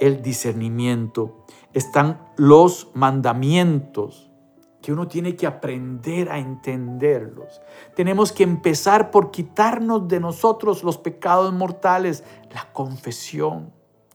el 0.00 0.22
discernimiento, 0.22 1.44
están 1.74 2.18
los 2.36 2.90
mandamientos 2.94 4.27
que 4.88 4.92
uno 4.94 5.06
tiene 5.06 5.36
que 5.36 5.46
aprender 5.46 6.30
a 6.30 6.38
entenderlos. 6.38 7.60
Tenemos 7.94 8.32
que 8.32 8.42
empezar 8.42 9.10
por 9.10 9.30
quitarnos 9.30 10.08
de 10.08 10.18
nosotros 10.18 10.82
los 10.82 10.96
pecados 10.96 11.52
mortales, 11.52 12.24
la 12.54 12.72
confesión. 12.72 13.70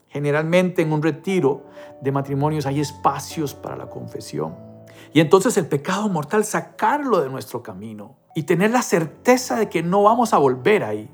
Generalmente 0.08 0.82
en 0.82 0.92
un 0.92 1.00
retiro 1.00 1.66
de 2.00 2.10
matrimonios 2.10 2.66
hay 2.66 2.80
espacios 2.80 3.54
para 3.54 3.76
la 3.76 3.88
confesión. 3.88 4.56
Y 5.12 5.20
entonces 5.20 5.56
el 5.58 5.68
pecado 5.68 6.08
mortal 6.08 6.44
sacarlo 6.44 7.20
de 7.20 7.30
nuestro 7.30 7.62
camino 7.62 8.16
y 8.34 8.42
tener 8.42 8.72
la 8.72 8.82
certeza 8.82 9.54
de 9.54 9.68
que 9.68 9.84
no 9.84 10.02
vamos 10.02 10.34
a 10.34 10.38
volver 10.38 10.82
ahí. 10.82 11.08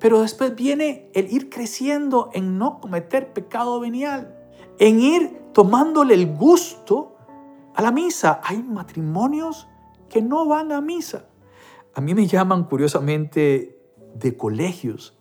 Pero 0.00 0.22
después 0.22 0.56
viene 0.56 1.12
el 1.14 1.32
ir 1.32 1.48
creciendo 1.48 2.30
en 2.32 2.58
no 2.58 2.80
cometer 2.80 3.32
pecado 3.32 3.78
venial, 3.78 4.34
en 4.80 4.98
ir 4.98 5.42
tomándole 5.52 6.14
el 6.14 6.34
gusto 6.34 7.15
a 7.76 7.82
la 7.82 7.92
misa. 7.92 8.40
Hay 8.42 8.62
matrimonios 8.62 9.68
que 10.08 10.22
no 10.22 10.46
van 10.46 10.72
a 10.72 10.80
misa. 10.80 11.26
A 11.94 12.00
mí 12.00 12.14
me 12.14 12.26
llaman 12.26 12.64
curiosamente 12.64 13.78
de 14.14 14.36
colegios 14.36 15.16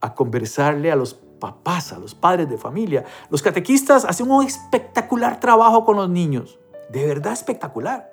a 0.00 0.14
conversarle 0.14 0.92
a 0.92 0.96
los 0.96 1.14
papás, 1.14 1.92
a 1.92 1.98
los 1.98 2.14
padres 2.14 2.48
de 2.48 2.58
familia. 2.58 3.04
Los 3.30 3.42
catequistas 3.42 4.04
hacen 4.04 4.30
un 4.30 4.44
espectacular 4.44 5.40
trabajo 5.40 5.84
con 5.84 5.96
los 5.96 6.08
niños, 6.08 6.58
de 6.90 7.06
verdad 7.06 7.32
espectacular, 7.32 8.12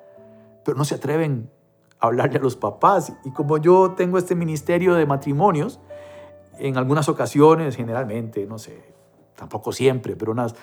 pero 0.63 0.77
no 0.77 0.85
se 0.85 0.95
atreven 0.95 1.49
a 1.99 2.07
hablarle 2.07 2.39
a 2.39 2.41
los 2.41 2.55
papás. 2.55 3.13
Y 3.23 3.31
como 3.31 3.57
yo 3.57 3.91
tengo 3.91 4.17
este 4.17 4.35
ministerio 4.35 4.95
de 4.95 5.05
matrimonios, 5.05 5.79
en 6.59 6.77
algunas 6.77 7.09
ocasiones, 7.09 7.75
generalmente, 7.75 8.45
no 8.45 8.57
sé, 8.57 8.93
tampoco 9.35 9.71
siempre, 9.71 10.15
pero 10.15 10.31
unas 10.31 10.55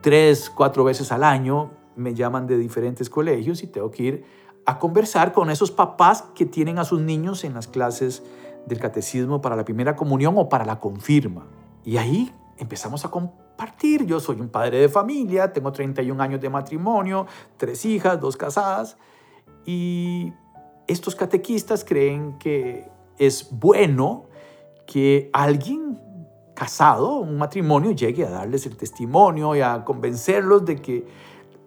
tres, 0.00 0.50
cuatro 0.50 0.84
veces 0.84 1.12
al 1.12 1.24
año, 1.24 1.70
me 1.96 2.14
llaman 2.14 2.46
de 2.46 2.58
diferentes 2.58 3.10
colegios 3.10 3.62
y 3.62 3.66
tengo 3.66 3.90
que 3.90 4.02
ir 4.02 4.24
a 4.66 4.78
conversar 4.78 5.32
con 5.32 5.50
esos 5.50 5.70
papás 5.70 6.24
que 6.34 6.46
tienen 6.46 6.78
a 6.78 6.84
sus 6.84 7.00
niños 7.00 7.44
en 7.44 7.54
las 7.54 7.68
clases 7.68 8.22
del 8.66 8.78
catecismo 8.78 9.40
para 9.40 9.56
la 9.56 9.64
primera 9.64 9.94
comunión 9.94 10.34
o 10.38 10.48
para 10.48 10.64
la 10.64 10.80
confirma. 10.80 11.46
Y 11.84 11.98
ahí 11.98 12.32
empezamos 12.56 13.04
a 13.04 13.10
compartir. 13.10 14.06
Yo 14.06 14.20
soy 14.20 14.40
un 14.40 14.48
padre 14.48 14.78
de 14.78 14.88
familia, 14.88 15.52
tengo 15.52 15.70
31 15.70 16.22
años 16.22 16.40
de 16.40 16.48
matrimonio, 16.48 17.26
tres 17.56 17.84
hijas, 17.84 18.20
dos 18.20 18.36
casadas. 18.36 18.96
Y 19.66 20.32
estos 20.86 21.14
catequistas 21.14 21.84
creen 21.84 22.38
que 22.38 22.88
es 23.18 23.48
bueno 23.50 24.26
que 24.86 25.30
alguien 25.32 25.98
casado, 26.54 27.18
un 27.18 27.36
matrimonio, 27.36 27.90
llegue 27.90 28.24
a 28.24 28.30
darles 28.30 28.66
el 28.66 28.76
testimonio 28.76 29.54
y 29.56 29.60
a 29.60 29.84
convencerlos 29.84 30.64
de 30.64 30.76
que 30.76 31.06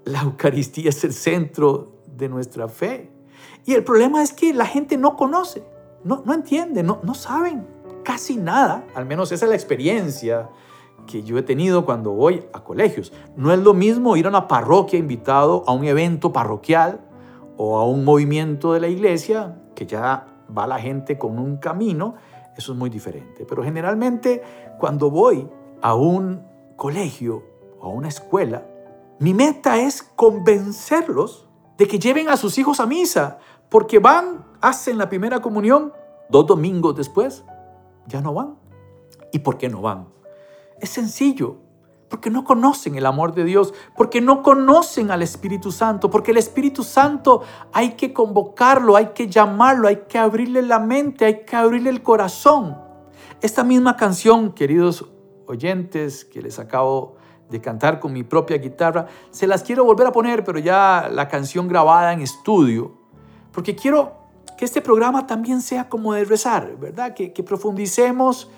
la 0.07 0.21
Eucaristía 0.21 0.89
es 0.89 1.03
el 1.03 1.13
centro 1.13 2.01
de 2.05 2.29
nuestra 2.29 2.67
fe. 2.67 3.11
Y 3.65 3.73
el 3.73 3.83
problema 3.83 4.23
es 4.23 4.33
que 4.33 4.53
la 4.53 4.65
gente 4.65 4.97
no 4.97 5.15
conoce, 5.15 5.63
no, 6.03 6.23
no 6.25 6.33
entiende, 6.33 6.83
no, 6.83 6.99
no 7.03 7.13
saben 7.13 7.67
casi 8.03 8.37
nada, 8.37 8.85
al 8.95 9.05
menos 9.05 9.33
esa 9.33 9.45
es 9.45 9.49
la 9.49 9.55
experiencia 9.55 10.49
que 11.05 11.23
yo 11.23 11.37
he 11.37 11.43
tenido 11.43 11.85
cuando 11.85 12.11
voy 12.11 12.45
a 12.53 12.63
colegios. 12.63 13.11
No 13.35 13.51
es 13.51 13.59
lo 13.59 13.73
mismo 13.73 14.15
ir 14.15 14.25
a 14.25 14.29
una 14.29 14.47
parroquia 14.47 14.97
invitado 14.97 15.63
a 15.67 15.73
un 15.73 15.83
evento 15.83 16.31
parroquial 16.31 17.01
o 17.57 17.77
a 17.77 17.85
un 17.85 18.05
movimiento 18.05 18.73
de 18.73 18.79
la 18.79 18.87
iglesia, 18.87 19.57
que 19.75 19.85
ya 19.85 20.25
va 20.55 20.67
la 20.67 20.79
gente 20.79 21.17
con 21.17 21.37
un 21.37 21.57
camino, 21.57 22.15
eso 22.55 22.71
es 22.71 22.77
muy 22.77 22.89
diferente. 22.89 23.45
Pero 23.47 23.63
generalmente 23.63 24.41
cuando 24.79 25.11
voy 25.11 25.47
a 25.81 25.95
un 25.95 26.43
colegio 26.75 27.43
o 27.79 27.87
a 27.87 27.89
una 27.89 28.07
escuela, 28.07 28.65
mi 29.19 29.33
meta 29.33 29.79
es 29.79 30.03
convencerlos 30.03 31.47
de 31.77 31.87
que 31.87 31.99
lleven 31.99 32.29
a 32.29 32.37
sus 32.37 32.57
hijos 32.57 32.79
a 32.79 32.85
misa, 32.85 33.39
porque 33.69 33.99
van, 33.99 34.45
hacen 34.61 34.97
la 34.97 35.09
primera 35.09 35.41
comunión, 35.41 35.93
dos 36.29 36.45
domingos 36.45 36.95
después, 36.95 37.43
ya 38.07 38.21
no 38.21 38.33
van. 38.33 38.55
¿Y 39.31 39.39
por 39.39 39.57
qué 39.57 39.69
no 39.69 39.81
van? 39.81 40.07
Es 40.79 40.89
sencillo, 40.89 41.57
porque 42.09 42.29
no 42.29 42.43
conocen 42.43 42.95
el 42.95 43.05
amor 43.05 43.33
de 43.33 43.43
Dios, 43.43 43.73
porque 43.95 44.21
no 44.21 44.41
conocen 44.41 45.11
al 45.11 45.21
Espíritu 45.21 45.71
Santo, 45.71 46.09
porque 46.09 46.31
el 46.31 46.37
Espíritu 46.37 46.83
Santo 46.83 47.41
hay 47.73 47.91
que 47.91 48.13
convocarlo, 48.13 48.95
hay 48.95 49.07
que 49.07 49.27
llamarlo, 49.27 49.87
hay 49.87 50.03
que 50.07 50.17
abrirle 50.17 50.61
la 50.61 50.79
mente, 50.79 51.25
hay 51.25 51.43
que 51.43 51.55
abrirle 51.55 51.89
el 51.89 52.01
corazón. 52.01 52.77
Esta 53.41 53.63
misma 53.63 53.97
canción, 53.97 54.53
queridos 54.53 55.05
oyentes, 55.47 56.23
que 56.23 56.41
les 56.41 56.59
acabo 56.59 57.16
de 57.49 57.61
cantar 57.61 57.99
con 57.99 58.13
mi 58.13 58.23
propia 58.23 58.57
guitarra, 58.57 59.07
se 59.31 59.47
las 59.47 59.63
quiero 59.63 59.85
volver 59.85 60.07
a 60.07 60.11
poner, 60.11 60.43
pero 60.43 60.59
ya 60.59 61.09
la 61.11 61.27
canción 61.27 61.67
grabada 61.67 62.13
en 62.13 62.21
estudio, 62.21 62.93
porque 63.51 63.75
quiero 63.75 64.17
que 64.57 64.65
este 64.65 64.81
programa 64.81 65.27
también 65.27 65.61
sea 65.61 65.87
como 65.87 66.13
de 66.13 66.25
rezar, 66.25 66.77
¿verdad? 66.77 67.13
Que, 67.13 67.31
profundicemos 67.43 68.49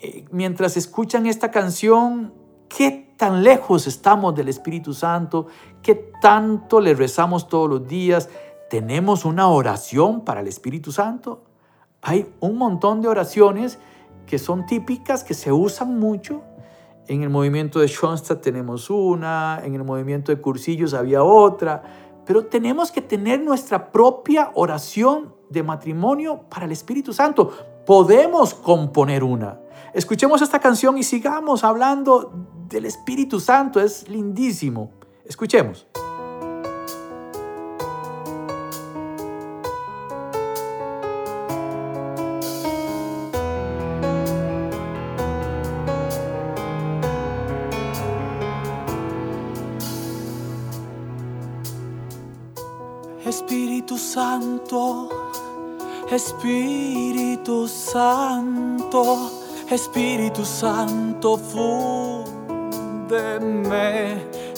eh, 0.00 0.24
mientras 0.30 0.76
escuchan 0.76 1.26
esta 1.26 1.50
canción, 1.50 2.32
qué 2.68 3.14
tan 3.18 3.42
lejos 3.42 3.86
estamos 3.86 4.34
del 4.34 4.48
Espíritu 4.48 4.94
Santo, 4.94 5.46
qué 5.82 5.94
tanto 6.20 6.80
le 6.80 6.94
rezamos 6.94 7.48
todos 7.48 7.68
los 7.68 7.86
días. 7.86 8.30
¿Tenemos 8.70 9.26
una 9.26 9.48
oración 9.48 10.24
para 10.24 10.40
el 10.40 10.48
Espíritu 10.48 10.90
Santo? 10.90 11.44
Hay 12.00 12.32
un 12.40 12.56
montón 12.56 13.02
de 13.02 13.08
oraciones 13.08 13.78
que 14.26 14.38
son 14.38 14.64
típicas, 14.64 15.22
que 15.22 15.34
se 15.34 15.52
usan 15.52 16.00
mucho, 16.00 16.42
en 17.08 17.22
el 17.22 17.30
movimiento 17.30 17.80
de 17.80 17.88
Schoenstatt 17.88 18.40
tenemos 18.40 18.88
una, 18.90 19.60
en 19.64 19.74
el 19.74 19.84
movimiento 19.84 20.32
de 20.32 20.40
cursillos 20.40 20.94
había 20.94 21.22
otra, 21.22 21.82
pero 22.24 22.46
tenemos 22.46 22.92
que 22.92 23.02
tener 23.02 23.40
nuestra 23.42 23.90
propia 23.90 24.50
oración 24.54 25.34
de 25.50 25.62
matrimonio 25.62 26.42
para 26.48 26.66
el 26.66 26.72
Espíritu 26.72 27.12
Santo. 27.12 27.50
Podemos 27.84 28.54
componer 28.54 29.24
una. 29.24 29.60
Escuchemos 29.92 30.40
esta 30.40 30.60
canción 30.60 30.96
y 30.96 31.02
sigamos 31.02 31.64
hablando 31.64 32.32
del 32.68 32.86
Espíritu 32.86 33.40
Santo. 33.40 33.80
Es 33.80 34.08
lindísimo. 34.08 34.92
Escuchemos. 35.24 35.86
Espíritu 56.12 57.66
Santo, 57.66 59.30
Espíritu 59.70 60.44
Santo, 60.44 61.38
fúndeme 61.38 62.28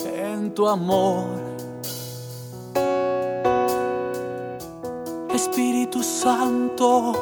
en 0.04 0.50
tu 0.50 0.66
amor. 0.66 1.28
Espíritu 5.32 6.02
Santo, 6.02 7.12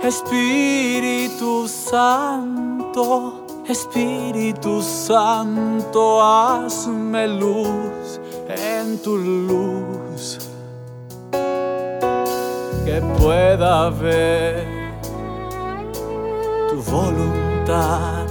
Espíritu 0.00 1.66
Santo, 1.66 3.32
Espíritu 3.66 4.80
Santo, 4.80 6.22
hazme 6.22 7.26
luz 7.26 8.20
en 8.46 8.96
tu 8.98 9.16
luz 9.18 9.99
que 12.90 13.00
pueda 13.22 13.88
ver 13.90 14.66
tu 16.68 16.82
voluntad, 16.90 18.26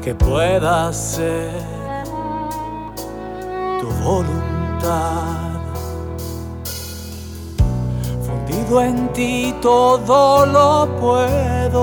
que 0.00 0.14
pueda 0.14 0.92
ser 0.92 1.50
tu 3.80 3.88
voluntad. 4.04 5.58
Fundido 8.24 8.82
en 8.82 9.12
ti 9.12 9.52
todo 9.60 10.46
lo 10.46 10.86
puedo. 11.00 11.80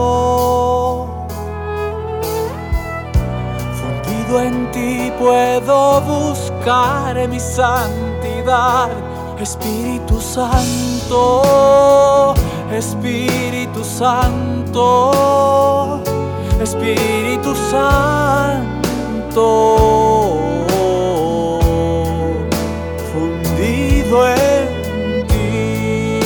Fundido 3.80 4.40
en 4.40 4.72
ti 4.72 5.12
puedo 5.20 6.00
buscar 6.00 7.28
mi 7.28 7.42
santidad 7.42 9.11
Espíritu 9.42 10.22
Santo, 10.22 11.42
Espíritu 12.72 13.84
Santo, 13.84 15.12
Espíritu 16.62 17.56
Santo, 17.72 19.40
fundido 23.12 24.28
en 24.28 25.28
ti. 25.28 26.22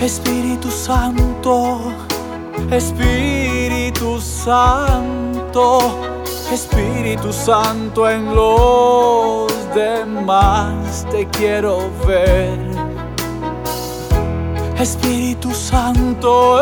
Espíritu 0.00 0.70
Santo, 0.70 1.80
Espíritu 2.70 4.20
Santo. 4.20 6.16
Espíritu 6.52 7.32
Santo 7.32 8.08
en 8.08 8.32
los 8.32 9.45
demás 9.76 11.06
te 11.10 11.26
quiero 11.26 11.90
ver. 12.06 12.58
Espíritu 14.80 15.52
Santo, 15.54 16.58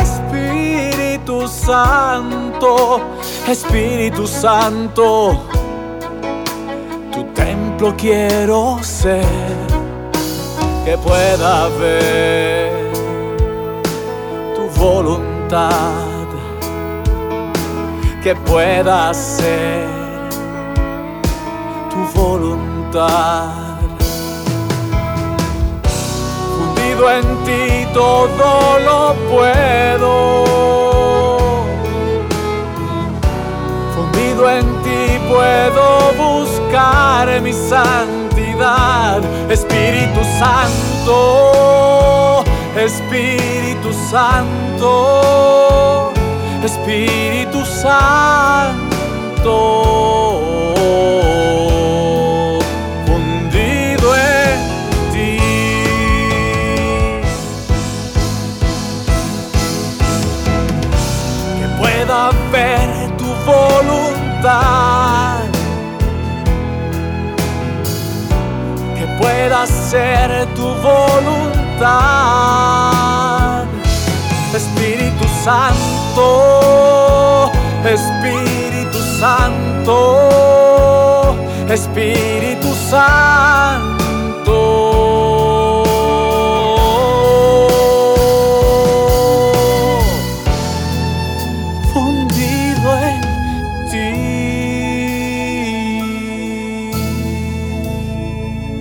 Espíritu 0.00 1.48
Santo, 1.48 3.00
Espíritu 3.48 4.26
Santo, 4.26 5.42
tu 7.12 7.24
templo 7.34 7.94
quiero 7.96 8.78
ser, 8.82 9.24
que 10.84 10.96
pueda 10.98 11.68
ver 11.80 12.72
tu 14.54 14.80
voluntad 14.80 16.16
que 18.22 18.34
pueda 18.34 19.14
ser 19.14 19.95
voluntad. 22.16 23.52
Fundido 26.56 27.04
en 27.10 27.26
ti 27.44 27.86
todo 27.92 28.78
lo 28.88 29.00
puedo. 29.30 30.12
Fundido 33.94 34.42
en 34.50 34.66
ti 34.82 35.02
puedo 35.28 35.84
buscar 36.24 37.24
mi 37.42 37.52
santidad, 37.52 39.20
Espíritu 39.50 40.22
Santo, 40.40 42.42
Espíritu 42.76 43.92
Santo. 44.10 44.56
Espíritu 46.66 47.64
Santo, 47.64 49.54
Espíritu 81.76 82.72
Santo. 82.88 84.08
Fundido 91.92 92.90
en 93.04 93.20
ti. 93.90 94.08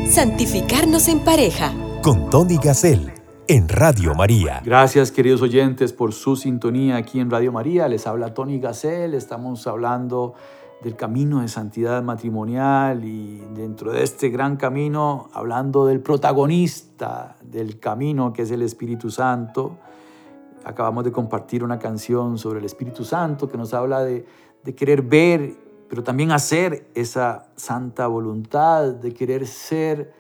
Santificarnos 0.10 1.10
en 1.10 1.20
pareja. 1.20 1.74
Con 2.02 2.30
Tony 2.30 2.58
Gassel 2.64 3.12
en 3.50 3.68
Radio 3.68 4.16
María. 4.16 4.62
Gracias 4.64 5.12
queridos 5.12 5.42
oyentes 5.42 5.92
por 5.92 6.14
su 6.14 6.38
sintonía 6.38 6.96
aquí 6.96 7.20
en 7.20 7.30
Radio 7.30 7.52
María. 7.52 7.90
Les 7.90 8.08
habla 8.08 8.34
Tony 8.34 8.60
Gassel. 8.60 9.14
Estamos 9.14 9.68
hablando 9.68 10.34
del 10.82 10.96
camino 10.96 11.42
de 11.42 11.48
santidad 11.48 12.04
matrimonial 12.04 13.04
y 13.04 13.40
dentro 13.56 13.92
de 13.92 14.04
este 14.04 14.30
gran 14.30 14.58
camino 14.58 15.30
hablando 15.34 15.86
del 15.86 16.02
protagonista 16.02 17.38
del 17.42 17.80
camino 17.80 18.34
que 18.34 18.44
es 18.44 18.52
el 18.52 18.62
Espíritu 18.62 19.10
Santo. 19.10 19.78
Acabamos 20.64 21.04
de 21.04 21.12
compartir 21.12 21.64
una 21.64 21.80
canción 21.80 22.38
sobre 22.38 22.60
el 22.60 22.66
Espíritu 22.66 23.04
Santo 23.04 23.50
que 23.50 23.58
nos 23.58 23.74
habla 23.74 24.04
de, 24.04 24.26
de 24.64 24.76
querer 24.76 25.02
ver, 25.02 25.56
pero 25.90 26.04
también 26.04 26.32
hacer 26.32 26.90
esa 26.94 27.48
santa 27.56 28.08
voluntad, 28.08 28.94
de 28.94 29.14
querer 29.14 29.48
ser 29.48 30.14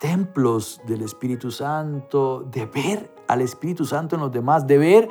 templos 0.00 0.80
del 0.86 1.02
Espíritu 1.02 1.50
Santo, 1.50 2.40
de 2.50 2.66
ver 2.66 3.14
al 3.28 3.42
Espíritu 3.42 3.84
Santo 3.84 4.16
en 4.16 4.22
los 4.22 4.32
demás, 4.32 4.66
de 4.66 4.78
ver 4.78 5.08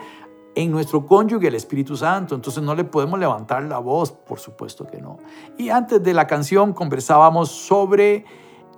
en 0.59 0.71
nuestro 0.71 1.05
cónyuge 1.05 1.47
el 1.47 1.55
Espíritu 1.55 1.95
Santo. 1.95 2.35
Entonces 2.35 2.61
no 2.61 2.75
le 2.75 2.83
podemos 2.83 3.17
levantar 3.17 3.63
la 3.63 3.79
voz, 3.79 4.11
por 4.11 4.39
supuesto 4.39 4.85
que 4.85 4.99
no. 5.01 5.17
Y 5.57 5.69
antes 5.69 6.03
de 6.03 6.13
la 6.13 6.27
canción 6.27 6.73
conversábamos 6.73 7.49
sobre 7.49 8.25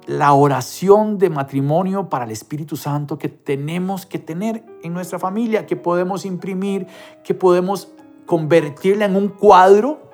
la 0.06 0.34
oración 0.34 1.18
de 1.18 1.32
matrimonio 1.32 2.08
para 2.08 2.26
el 2.26 2.32
Espíritu 2.32 2.78
Santo 2.78 3.18
que 3.18 3.30
tenemos 3.30 4.06
que 4.06 4.20
tener 4.20 4.64
en 4.84 4.94
nuestra 4.94 5.18
familia, 5.18 5.66
que 5.66 5.76
podemos 5.76 6.24
imprimir, 6.24 6.86
que 7.24 7.34
podemos 7.34 7.92
convertirla 8.28 9.06
en 9.06 9.16
un 9.16 9.30
cuadro 9.30 10.11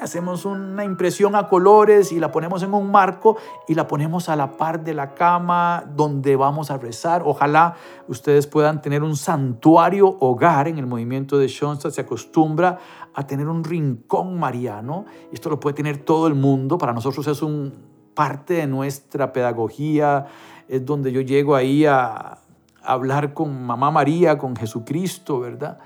Hacemos 0.00 0.44
una 0.44 0.84
impresión 0.84 1.34
a 1.34 1.48
colores 1.48 2.12
y 2.12 2.20
la 2.20 2.30
ponemos 2.30 2.62
en 2.62 2.72
un 2.74 2.90
marco 2.90 3.36
y 3.66 3.74
la 3.74 3.86
ponemos 3.86 4.28
a 4.28 4.36
la 4.36 4.56
par 4.56 4.84
de 4.84 4.94
la 4.94 5.14
cama 5.14 5.84
donde 5.96 6.36
vamos 6.36 6.70
a 6.70 6.78
rezar. 6.78 7.22
Ojalá 7.24 7.74
ustedes 8.06 8.46
puedan 8.46 8.80
tener 8.80 9.02
un 9.02 9.16
santuario 9.16 10.16
hogar. 10.20 10.68
En 10.68 10.78
el 10.78 10.86
movimiento 10.86 11.38
de 11.38 11.48
Schoenstatt 11.48 11.92
se 11.92 12.02
acostumbra 12.02 12.78
a 13.14 13.26
tener 13.26 13.48
un 13.48 13.64
rincón 13.64 14.38
mariano. 14.38 15.06
Esto 15.32 15.50
lo 15.50 15.58
puede 15.58 15.74
tener 15.74 15.98
todo 15.98 16.28
el 16.28 16.34
mundo. 16.34 16.78
Para 16.78 16.92
nosotros 16.92 17.26
es 17.26 17.42
un 17.42 17.72
parte 18.14 18.54
de 18.54 18.66
nuestra 18.66 19.32
pedagogía. 19.32 20.26
Es 20.68 20.84
donde 20.86 21.10
yo 21.12 21.20
llego 21.20 21.56
ahí 21.56 21.84
a 21.84 22.38
hablar 22.82 23.34
con 23.34 23.64
Mamá 23.64 23.90
María, 23.90 24.38
con 24.38 24.54
Jesucristo, 24.54 25.40
¿verdad? 25.40 25.78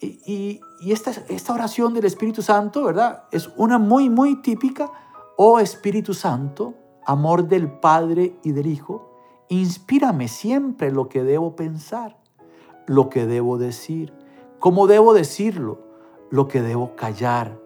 Y, 0.00 0.60
esta, 0.92 1.12
esta 1.28 1.54
oración 1.54 1.94
del 1.94 2.04
Espíritu 2.04 2.42
Santo, 2.42 2.84
¿verdad? 2.84 3.24
Es 3.30 3.50
una 3.56 3.78
muy, 3.78 4.10
muy 4.10 4.42
típica. 4.42 4.90
Oh 5.36 5.58
Espíritu 5.58 6.14
Santo, 6.14 6.74
amor 7.06 7.48
del 7.48 7.70
Padre 7.70 8.36
y 8.42 8.52
del 8.52 8.66
Hijo, 8.66 9.10
inspírame 9.48 10.28
siempre 10.28 10.90
lo 10.90 11.08
que 11.08 11.22
debo 11.22 11.56
pensar, 11.56 12.16
lo 12.86 13.08
que 13.08 13.26
debo 13.26 13.58
decir, 13.58 14.12
cómo 14.58 14.86
debo 14.86 15.14
decirlo, 15.14 15.80
lo 16.30 16.48
que 16.48 16.62
debo 16.62 16.96
callar, 16.96 17.58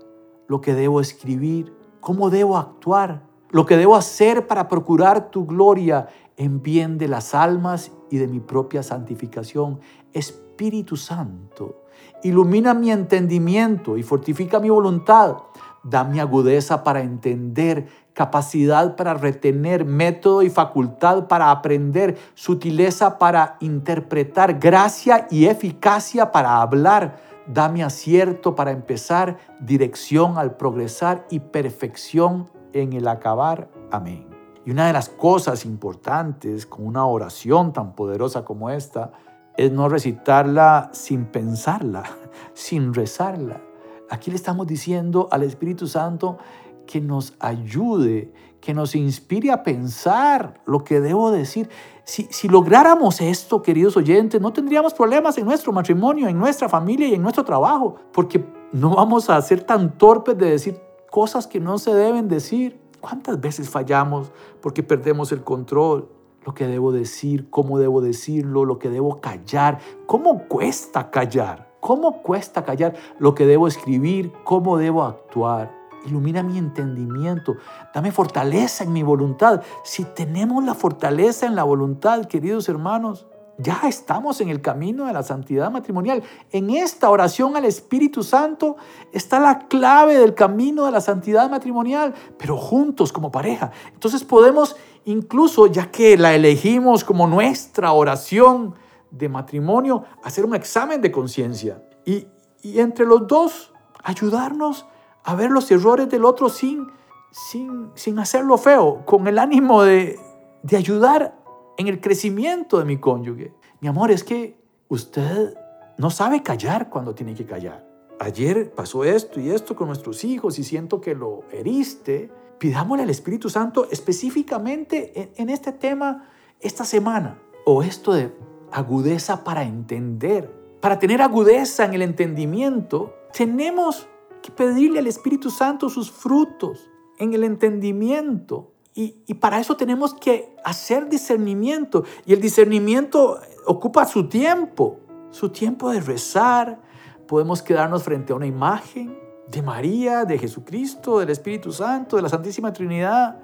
lo 0.46 0.61
que 0.61 0.74
debo 0.74 1.00
escribir, 1.00 1.74
cómo 2.00 2.31
debo 2.31 2.57
actuar, 2.57 3.22
lo 3.50 3.66
que 3.66 3.76
debo 3.76 3.96
hacer 3.96 4.46
para 4.46 4.68
procurar 4.68 5.31
tu 5.31 5.46
gloria 5.46 6.09
en 6.37 6.62
bien 6.62 6.98
de 6.98 7.09
las 7.09 7.35
almas 7.35 7.92
y 8.11 8.18
de 8.18 8.28
mi 8.28 8.40
propia 8.40 8.83
santificación. 8.83 9.81
Espíritu 10.12 10.96
Santo, 10.96 11.85
Ilumina 12.22 12.74
mi 12.74 12.90
entendimiento 12.90 13.96
y 13.96 14.02
fortifica 14.02 14.59
mi 14.59 14.70
voluntad. 14.70 15.37
Dame 15.85 16.20
agudeza 16.20 16.83
para 16.83 17.00
entender, 17.00 17.87
capacidad 18.12 18.96
para 18.96 19.14
retener, 19.14 19.85
método 19.85 20.42
y 20.42 20.50
facultad 20.50 21.28
para 21.28 21.52
aprender, 21.52 22.18
sutileza 22.35 23.18
para 23.18 23.57
interpretar, 23.61 24.59
gracia 24.59 25.28
y 25.31 25.46
eficacia 25.46 26.33
para 26.33 26.61
hablar. 26.61 27.20
Dame 27.46 27.85
acierto 27.85 28.57
para 28.57 28.72
empezar, 28.72 29.38
dirección 29.61 30.37
al 30.37 30.57
progresar 30.57 31.26
y 31.31 31.38
perfección 31.38 32.50
en 32.72 32.92
el 32.92 33.07
acabar. 33.07 33.68
Amén. 33.90 34.26
Y 34.66 34.72
una 34.72 34.88
de 34.88 34.92
las 34.92 35.09
cosas 35.09 35.64
importantes 35.64 36.66
con 36.66 36.87
una 36.87 37.07
oración 37.07 37.72
tan 37.72 37.94
poderosa 37.94 38.44
como 38.44 38.68
esta 38.68 39.12
es 39.59 39.73
no 39.73 39.88
recitarla 39.88 40.88
sin 40.92 41.27
pensarla, 41.27 42.05
sin 42.55 42.94
rezarla. 42.94 43.61
Aquí 44.09 44.31
le 44.31 44.37
estamos 44.37 44.66
diciendo 44.66 45.29
al 45.31 45.42
Espíritu 45.42 45.87
Santo 45.87 46.38
que 46.87 47.01
nos 47.01 47.35
ayude, 47.40 48.33
que 48.61 48.73
nos 48.73 48.94
inspire 48.94 49.51
a 49.51 49.64
pensar 49.64 50.62
lo 50.64 50.85
que 50.85 51.01
debo 51.01 51.31
decir. 51.31 51.68
Si, 52.05 52.27
si, 52.31 52.49
lográramos 52.49 53.21
esto, 53.21 53.61
queridos 53.61 53.97
oyentes, 53.97 54.40
no 54.40 54.53
tendríamos 54.53 54.94
problemas 54.94 55.37
en 55.37 55.44
nuestro 55.44 55.73
matrimonio, 55.73 56.29
en 56.29 56.38
nuestra 56.38 56.68
familia 56.68 57.09
y 57.09 57.14
en 57.14 57.23
nuestro 57.23 57.44
trabajo, 57.44 57.97
porque 58.12 58.42
no 58.73 58.94
vamos 58.94 59.29
a 59.29 59.42
ser 59.42 59.64
tan 59.64 59.99
torpes 59.99 60.38
de 60.38 60.51
decir 60.53 60.81
cosas 61.11 61.47
que 61.47 61.61
no 61.61 61.79
se 61.79 61.92
deben 61.92 62.29
decir. 62.29 62.81
¿Cuántas 63.01 63.40
veces 63.40 63.68
fallamos 63.68 64.31
porque 64.61 64.83
perdemos 64.83 65.31
el 65.33 65.42
control? 65.42 66.17
Lo 66.48 66.54
que 66.54 66.66
debo 66.66 66.92
decir, 66.92 67.50
cómo 67.50 67.78
debo 67.78 68.00
decirlo, 68.00 68.64
lo 68.64 68.78
que 68.78 68.88
debo 68.88 69.20
callar, 69.20 69.80
cómo 70.06 70.48
cuesta 70.48 71.11
callar, 71.11 71.74
cómo 71.78 72.22
cuesta 72.22 72.64
callar, 72.64 72.94
lo 73.18 73.34
que 73.34 73.44
debo 73.44 73.68
escribir, 73.68 74.32
cómo 74.44 74.78
debo 74.78 75.02
actuar. 75.02 75.70
Ilumina 76.06 76.42
mi 76.42 76.56
entendimiento, 76.56 77.56
dame 77.94 78.12
fortaleza 78.12 78.82
en 78.82 78.94
mi 78.94 79.02
voluntad. 79.02 79.61
Si 79.84 80.04
tenemos 80.04 80.64
la 80.64 80.72
fortaleza 80.72 81.44
en 81.44 81.54
la 81.54 81.64
voluntad, 81.64 82.24
queridos 82.24 82.66
hermanos, 82.70 83.26
ya 83.58 83.82
estamos 83.87 84.40
en 84.40 84.48
el 84.48 84.62
camino 84.62 85.04
de 85.04 85.12
la 85.12 85.24
santidad 85.24 85.70
matrimonial. 85.70 86.22
En 86.52 86.70
esta 86.70 87.11
oración 87.11 87.56
al 87.56 87.66
Espíritu 87.66 88.22
Santo 88.22 88.76
está 89.12 89.38
la 89.38 89.66
clave 89.66 90.16
del 90.16 90.32
camino 90.32 90.87
de 90.87 90.92
la 90.92 91.02
santidad 91.02 91.50
matrimonial, 91.50 92.14
pero 92.38 92.56
juntos 92.56 93.12
como 93.12 93.30
pareja. 93.30 93.72
Entonces 93.92 94.24
podemos 94.24 94.76
incluso, 95.09 95.66
ya 95.66 95.90
que 95.90 96.18
la 96.18 96.35
elegimos 96.35 97.03
como 97.03 97.27
nuestra 97.27 97.92
oración 97.92 98.75
de 99.11 99.29
matrimonio, 99.29 100.05
hacer 100.23 100.44
un 100.44 100.55
examen 100.55 101.01
de 101.01 101.11
conciencia 101.11 101.83
y, 102.05 102.27
entre 102.62 103.07
los 103.07 103.27
dos 103.27 103.73
ayudarnos 104.03 104.87
a 105.25 105.35
ver 105.35 105.51
los 105.51 105.71
errores 105.71 106.11
del 106.11 106.25
otro 106.25 106.51
sin, 106.51 106.88
sin, 107.31 107.90
sin 107.94 108.18
hacerlo 108.18 108.59
feo, 108.59 109.03
con 109.07 109.27
el 109.27 109.38
ánimo 109.38 109.83
de, 109.83 110.18
de 110.62 110.77
ayudar 110.77 111.38
en 111.79 111.88
el 111.88 112.01
crecimiento 112.01 112.79
de 112.79 112.85
mi 112.85 112.99
cónyuge. 112.99 113.55
Mi 113.81 113.88
amor, 113.88 114.11
es 114.11 114.25
que 114.25 114.59
usted 114.88 115.55
no 115.97 116.11
sabe 116.11 116.42
callar 116.42 116.90
cuando 116.90 117.14
tiene 117.14 117.35
que 117.35 117.47
callar. 117.47 117.87
ayer 118.21 118.73
pasó 118.73 119.05
esto 119.05 119.40
y 119.40 119.51
esto 119.51 119.75
con 119.75 119.87
nuestros 119.87 120.25
hijos 120.25 120.59
y 120.59 120.64
siento 120.64 121.01
que 121.01 121.14
lo 121.14 121.44
heriste, 121.53 122.31
pidámosle 122.59 123.05
al 123.05 123.11
Espíritu 123.11 123.49
Santo 123.51 123.88
específicamente 123.90 125.33
en, 125.37 125.51
este 125.51 125.73
tema 125.73 126.29
esta 126.61 126.85
semana. 126.85 127.38
O 127.64 127.83
esto 127.83 128.12
de 128.12 128.33
agudeza 128.73 129.44
para 129.44 129.62
entender. 129.62 130.53
Para 130.81 130.99
tener 130.99 131.23
agudeza 131.23 131.85
en 131.85 131.94
el 131.94 132.03
entendimiento, 132.03 133.14
tenemos 133.33 134.09
que 134.42 134.51
pedirle 134.51 135.01
al 135.01 135.07
Espíritu 135.07 135.51
Santo 135.51 135.88
sus 135.88 136.11
frutos 136.11 136.90
en 137.18 137.35
el 137.35 137.44
entendimiento. 137.44 138.73
Y, 138.94 139.23
y, 139.27 139.35
para 139.35 139.61
eso 139.61 139.77
tenemos 139.77 140.14
que 140.14 140.57
hacer 140.64 141.09
discernimiento. 141.09 142.05
Y 142.27 142.33
el 142.33 142.40
discernimiento 142.40 143.38
ocupa 143.66 144.07
su 144.07 144.29
tiempo, 144.29 144.99
su 145.31 145.51
tiempo 145.51 145.90
de 145.90 146.01
rezar. 146.01 146.81
Podemos 147.27 147.62
quedarnos 147.62 148.03
frente 148.03 148.33
a 148.33 148.37
una 148.37 148.47
imagen 148.47 149.27
de 149.50 149.62
María, 149.62 150.24
de 150.24 150.38
Jesucristo, 150.38 151.18
del 151.18 151.30
Espíritu 151.30 151.72
Santo, 151.72 152.16
de 152.16 152.22
la 152.22 152.28
Santísima 152.28 152.72
Trinidad. 152.72 153.40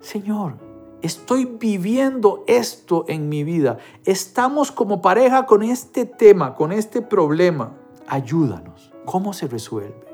Señor, 0.00 0.58
estoy 1.02 1.44
viviendo 1.44 2.44
esto 2.46 3.04
en 3.08 3.28
mi 3.28 3.44
vida. 3.44 3.78
Estamos 4.04 4.70
como 4.70 5.00
pareja 5.00 5.46
con 5.46 5.62
este 5.62 6.04
tema, 6.04 6.54
con 6.54 6.72
este 6.72 7.02
problema. 7.02 7.72
Ayúdanos. 8.06 8.92
¿Cómo 9.04 9.32
se 9.32 9.46
resuelve? 9.46 10.06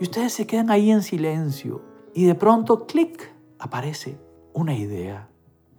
Y 0.00 0.04
ustedes 0.04 0.32
se 0.32 0.46
quedan 0.46 0.70
ahí 0.70 0.90
en 0.90 1.02
silencio 1.02 1.82
y 2.14 2.24
de 2.24 2.34
pronto, 2.34 2.86
clic, 2.86 3.32
aparece 3.58 4.18
una 4.52 4.74
idea 4.74 5.28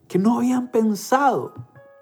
que 0.07 0.17
no 0.17 0.37
habían 0.37 0.71
pensado. 0.71 1.53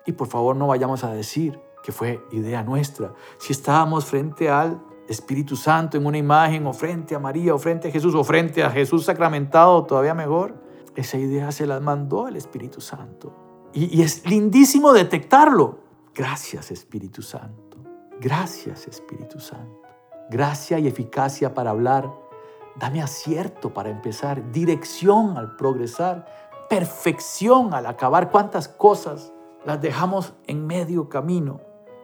Y 0.06 0.14
por 0.14 0.28
favor 0.28 0.56
no 0.56 0.68
vayamos 0.68 1.04
a 1.04 1.12
decir 1.12 1.60
que 1.84 1.92
fue 1.92 2.24
idea 2.32 2.64
nuestra. 2.64 3.14
Si 3.38 3.54
estábamos 3.54 4.06
frente 4.06 4.50
al 4.50 4.82
Espíritu 5.08 5.56
Santo 5.56 5.98
en 5.98 6.06
una 6.06 6.18
imagen 6.18 6.68
o 6.68 6.74
frente 6.74 7.16
a 7.16 7.20
María 7.20 7.56
o 7.56 7.60
frente 7.60 7.88
a 7.88 7.92
Jesús 7.92 8.14
o 8.16 8.24
frente 8.24 8.64
a 8.64 8.70
Jesús 8.70 9.06
sacramentado, 9.06 9.86
todavía 9.86 10.14
mejor, 10.14 10.56
esa 10.96 11.18
idea 11.18 11.52
se 11.52 11.66
la 11.66 11.80
mandó 11.80 12.28
el 12.28 12.36
Espíritu 12.36 12.82
Santo. 12.82 13.70
Y, 13.74 13.98
y 13.98 14.02
es 14.02 14.26
lindísimo 14.26 14.94
detectarlo. 14.94 15.80
Gracias 16.14 16.72
Espíritu 16.72 17.22
Santo. 17.22 17.78
Gracias 18.20 18.88
Espíritu 18.88 19.40
Santo. 19.40 19.82
Gracia 20.30 20.80
y 20.80 20.88
eficacia 20.88 21.54
para 21.54 21.70
hablar. 21.70 22.12
Dame 22.76 23.02
acierto 23.02 23.74
para 23.74 23.90
empezar, 23.90 24.52
dirección 24.52 25.38
al 25.38 25.56
progresar, 25.56 26.26
perfección 26.70 27.74
al 27.74 27.86
acabar. 27.86 28.30
¿Cuántas 28.30 28.68
cosas 28.68 29.32
las 29.66 29.82
dejamos 29.82 30.34
en 30.46 30.68
medio 30.68 31.10
camino? 31.10 31.62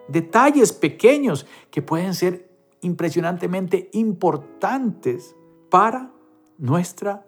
Detalles 0.08 0.74
pequeños 0.74 1.46
que 1.70 1.82
pueden 1.82 2.14
ser 2.14 2.53
impresionantemente 2.84 3.90
importantes 3.94 5.36
para 5.70 6.12
nuestra 6.58 7.26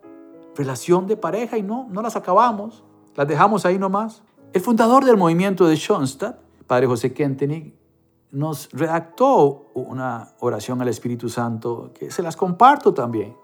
relación 0.56 1.08
de 1.08 1.18
pareja 1.18 1.58
y 1.58 1.64
no, 1.64 1.88
no 1.90 2.02
las 2.02 2.16
acabamos, 2.16 2.84
las 3.16 3.28
dejamos 3.28 3.66
ahí 3.66 3.78
nomás. 3.78 4.24
El 4.54 4.62
fundador 4.62 5.04
del 5.04 5.18
movimiento 5.18 5.68
de 5.68 5.76
Schoenstatt, 5.76 6.40
Padre 6.68 6.88
José 6.88 7.14
Kentenich, 7.14 7.74
nos 8.32 8.70
redactó 8.72 9.72
una 9.74 10.30
oración 10.40 10.82
al 10.82 10.90
Espíritu 10.90 11.30
Santo 11.30 11.92
que 11.94 12.12
se 12.12 12.22
las 12.22 12.36
comparto 12.36 12.94
también. 12.94 13.36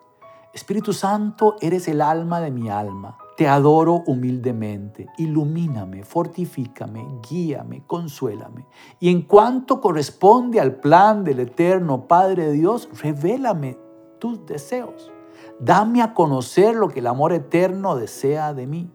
Espíritu 0.54 0.92
Santo, 0.92 1.56
eres 1.62 1.88
el 1.88 2.02
alma 2.02 2.42
de 2.42 2.52
mi 2.52 2.70
alma. 2.70 3.18
Te 3.42 3.48
adoro 3.48 4.04
humildemente. 4.06 5.08
Ilumíname, 5.18 6.04
fortifícame, 6.04 7.04
guíame, 7.28 7.84
consuélame. 7.88 8.68
Y 9.00 9.10
en 9.10 9.24
cuanto 9.24 9.82
corresponde 9.82 10.60
al 10.60 10.76
plan 10.76 11.24
del 11.24 11.40
eterno 11.40 12.08
Padre 12.08 12.52
Dios, 12.52 12.88
revélame 13.02 13.80
tus 14.20 14.46
deseos. 14.46 15.12
Dame 15.60 16.04
a 16.04 16.14
conocer 16.14 16.76
lo 16.76 16.90
que 16.90 17.00
el 17.00 17.08
amor 17.08 17.34
eterno 17.34 17.96
desea 17.96 18.54
de 18.54 18.68
mí. 18.68 18.92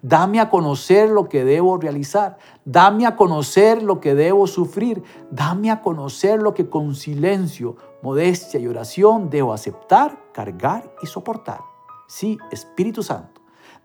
Dame 0.00 0.38
a 0.38 0.48
conocer 0.48 1.10
lo 1.10 1.28
que 1.28 1.44
debo 1.44 1.76
realizar. 1.76 2.38
Dame 2.64 3.04
a 3.04 3.16
conocer 3.16 3.82
lo 3.82 3.98
que 3.98 4.14
debo 4.14 4.46
sufrir. 4.46 5.02
Dame 5.32 5.72
a 5.72 5.82
conocer 5.82 6.40
lo 6.40 6.54
que 6.54 6.70
con 6.70 6.94
silencio, 6.94 7.74
modestia 8.00 8.60
y 8.60 8.68
oración 8.68 9.28
debo 9.28 9.52
aceptar, 9.52 10.30
cargar 10.32 10.88
y 11.02 11.08
soportar. 11.08 11.58
Sí, 12.06 12.38
Espíritu 12.52 13.02
Santo, 13.02 13.37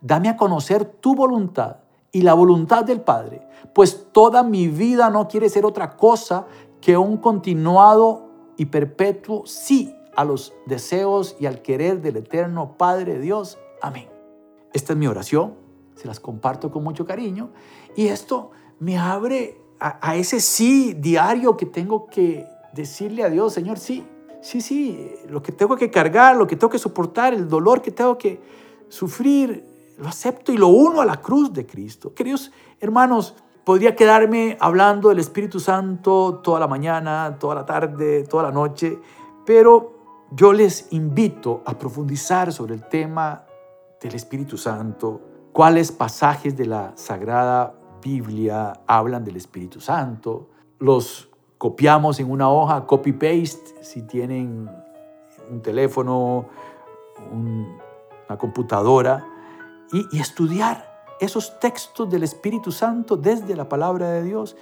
dame 0.03 0.29
a 0.29 0.37
conocer 0.37 0.85
tu 0.85 1.15
voluntad 1.15 1.77
y 2.11 2.21
la 2.21 2.35
voluntad 2.35 2.83
del 2.83 3.01
Padre, 3.01 3.41
pues 3.73 4.09
toda 4.11 4.43
mi 4.43 4.67
vida 4.67 5.09
no 5.09 5.27
quiere 5.27 5.49
ser 5.49 5.65
otra 5.65 5.97
cosa 5.97 6.45
que 6.79 6.95
un 6.95 7.17
continuado 7.17 8.29
y 8.55 8.65
perpetuo 8.65 9.47
sí 9.47 9.95
a 10.15 10.23
los 10.23 10.53
deseos 10.67 11.35
y 11.39 11.47
al 11.47 11.63
querer 11.63 12.03
del 12.03 12.17
eterno 12.17 12.77
Padre 12.77 13.17
Dios. 13.17 13.57
Amén. 13.81 14.07
Esta 14.73 14.93
es 14.93 14.99
mi 14.99 15.07
oración 15.07 15.63
se 15.95 16.07
las 16.07 16.19
comparto 16.19 16.71
con 16.71 16.83
mucho 16.83 17.05
cariño 17.05 17.49
y 17.95 18.07
esto 18.07 18.51
me 18.79 18.97
abre 18.97 19.57
a, 19.79 20.15
ese 20.15 20.39
sí 20.39 20.93
diario 20.93 21.57
que 21.57 21.65
tengo 21.65 22.07
que 22.07 22.47
decirle 22.73 23.23
a 23.23 23.29
Dios, 23.29 23.53
Señor, 23.53 23.77
sí, 23.77 24.05
sí, 24.41 24.61
sí, 24.61 25.11
lo 25.27 25.43
que 25.43 25.51
tengo 25.51 25.75
que 25.75 25.91
cargar, 25.91 26.37
lo 26.37 26.47
que 26.47 26.55
tengo 26.55 26.69
que 26.69 26.79
soportar, 26.79 27.33
el 27.33 27.49
dolor 27.49 27.81
que 27.81 27.91
tengo 27.91 28.17
que 28.17 28.39
sufrir, 28.87 29.65
lo 29.97 30.07
acepto 30.07 30.51
y 30.51 30.57
lo 30.57 30.67
uno 30.67 31.01
a 31.01 31.05
la 31.05 31.21
cruz 31.21 31.53
de 31.53 31.65
Cristo. 31.65 32.13
Queridos 32.13 32.51
hermanos, 32.79 33.35
podría 33.63 33.95
quedarme 33.95 34.57
hablando 34.59 35.09
del 35.09 35.19
Espíritu 35.19 35.59
Santo 35.59 36.41
toda 36.43 36.59
la 36.59 36.67
mañana, 36.67 37.37
toda 37.39 37.55
la 37.55 37.65
tarde, 37.65 38.23
toda 38.23 38.43
la 38.43 38.51
noche, 38.51 38.99
pero 39.45 39.93
yo 40.31 40.53
les 40.53 40.91
invito 40.91 41.61
a 41.65 41.77
profundizar 41.77 42.51
sobre 42.51 42.73
el 42.75 42.87
tema 42.87 43.45
del 44.01 44.15
Espíritu 44.15 44.57
Santo, 44.57 45.21
cuáles 45.53 45.91
pasajes 45.91 46.57
de 46.57 46.65
la 46.65 46.91
Sagrada 46.95 47.75
Biblia 48.01 48.81
hablan 48.85 49.23
del 49.23 49.37
Espíritu 49.37 49.79
Santo. 49.79 50.49
Los 50.79 51.29
copiamos 51.57 52.19
en 52.19 52.29
una 52.29 52.49
hoja, 52.49 52.85
copy-paste, 52.85 53.81
si 53.81 54.01
tienen 54.01 54.69
un 55.49 55.61
teléfono, 55.61 56.47
una 57.31 58.37
computadora, 58.37 59.25
y, 59.93 60.19
estudiar 60.19 60.91
esos 61.19 61.59
textos 61.59 62.09
del 62.09 62.23
Espíritu 62.23 62.71
Santo 62.71 63.15
desde 63.15 63.55
la 63.55 63.69
palabra 63.69 64.09
de 64.09 64.23
Dios 64.23 64.57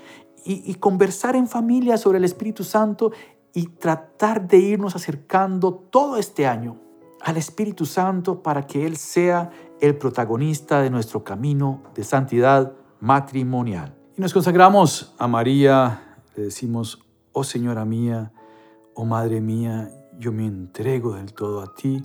y, 0.46 0.70
y 0.70 0.76
conversar 0.76 1.36
en 1.36 1.48
familia 1.48 1.98
sobre 1.98 2.18
el 2.18 2.26
Espíritu 2.26 2.64
Santo 2.64 3.12
y 3.54 3.68
tratar 3.68 4.48
de 4.48 4.58
irnos 4.58 4.96
acercando 4.96 5.74
todo 5.74 6.18
este 6.18 6.46
año 6.46 6.78
al 7.22 7.38
Espíritu 7.38 7.86
Santo 7.86 8.44
para 8.44 8.68
que 8.68 8.86
Él 8.86 8.98
sea 8.98 9.50
el 9.80 9.98
protagonista 9.98 10.82
de 10.82 10.90
nuestro 10.90 11.24
camino 11.24 11.82
de 11.96 12.04
santidad 12.04 12.74
matrimonial. 13.00 13.96
Y 14.18 14.22
nos 14.22 14.34
consagramos 14.34 15.16
a 15.18 15.28
María, 15.28 16.18
le 16.36 16.44
decimos, 16.44 17.00
oh 17.32 17.44
Señora 17.44 17.86
mía, 17.86 18.32
oh 18.94 19.06
Madre 19.06 19.42
mía, 19.42 19.90
yo 20.20 20.32
me 20.32 20.46
entrego 20.46 21.16
del 21.16 21.34
todo 21.34 21.62
a 21.62 21.74
ti 21.74 22.04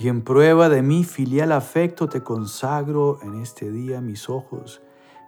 y 0.00 0.08
en 0.08 0.22
prueba 0.22 0.68
de 0.68 0.82
mi 0.82 1.04
filial 1.04 1.52
afecto 1.52 2.08
te 2.08 2.22
consagro 2.22 3.18
en 3.22 3.40
este 3.40 3.70
día 3.70 4.00
mis 4.00 4.28
ojos, 4.28 4.82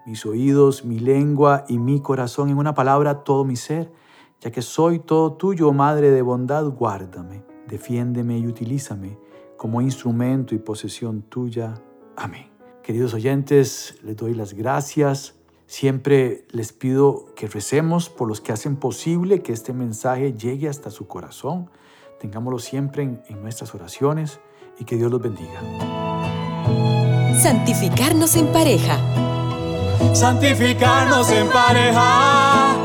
mis 0.07 0.25
oídos, 0.27 0.85
mi 0.85 0.99
lengua 0.99 1.65
y 1.69 1.79
mi 1.79 2.01
corazón, 2.01 2.49
en 2.49 2.59
una 2.59 2.75
palabra 2.75 3.23
todo 3.23 3.45
mi 3.45 3.57
ser, 3.57 3.93
ya 4.41 4.51
que 4.51 4.63
soy 4.63 4.99
todo 4.99 5.35
tuyo, 5.35 5.73
Madre 5.73 6.11
de 6.11 6.23
bondad, 6.23 6.65
guárdame 6.65 7.53
defiéndeme 7.67 8.39
y 8.39 8.47
utilízame 8.47 9.19
como 9.57 9.81
instrumento 9.81 10.55
y 10.55 10.59
posesión 10.59 11.23
tuya. 11.23 11.75
Amén. 12.17 12.51
Queridos 12.83 13.15
oyentes, 13.15 13.99
les 14.03 14.17
doy 14.17 14.35
las 14.35 14.55
gracias. 14.55 15.37
Siempre 15.67 16.47
les 16.51 16.73
pido 16.73 17.27
que 17.35 17.47
recemos 17.47 18.11
por 18.11 18.29
los 18.29 18.41
que 18.41 18.53
hacen 18.53 18.77
posible 18.77 19.43
que 19.43 19.53
este 19.53 19.73
mensaje 19.73 20.35
llegue 20.35 20.69
hasta 20.69 20.91
su 20.91 21.07
corazón. 21.07 21.71
Tengámoslo 22.21 22.59
siempre 22.59 23.03
en 23.03 23.43
nuestras 23.43 23.75
oraciones 23.75 24.41
y 24.79 24.85
que 24.85 24.97
Dios 24.97 25.11
los 25.11 25.21
bendiga. 25.21 25.61
Santificarnos 27.41 28.37
en 28.37 28.47
pareja. 28.49 28.99
Santificarnos 30.13 31.31
en 31.31 31.49
pareja. 31.49 32.77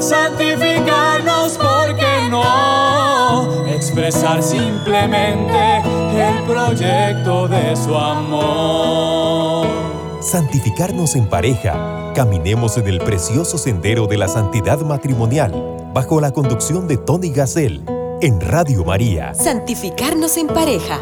Santificarnos 0.00 1.58
porque 1.58 2.28
no 2.30 3.64
expresar 3.66 4.42
simplemente 4.42 5.78
el 5.78 6.42
proyecto 6.44 7.48
de 7.48 7.76
su 7.76 7.94
amor. 7.96 9.66
Santificarnos 10.20 11.16
en 11.16 11.28
pareja. 11.28 12.12
Caminemos 12.14 12.76
en 12.78 12.88
el 12.88 12.98
precioso 12.98 13.58
sendero 13.58 14.06
de 14.06 14.16
la 14.16 14.28
santidad 14.28 14.80
matrimonial 14.80 15.90
bajo 15.92 16.20
la 16.20 16.32
conducción 16.32 16.88
de 16.88 16.96
Tony 16.96 17.30
Gassel 17.30 17.84
en 18.20 18.40
Radio 18.40 18.84
María. 18.84 19.34
Santificarnos 19.34 20.36
en 20.36 20.46
pareja. 20.46 21.00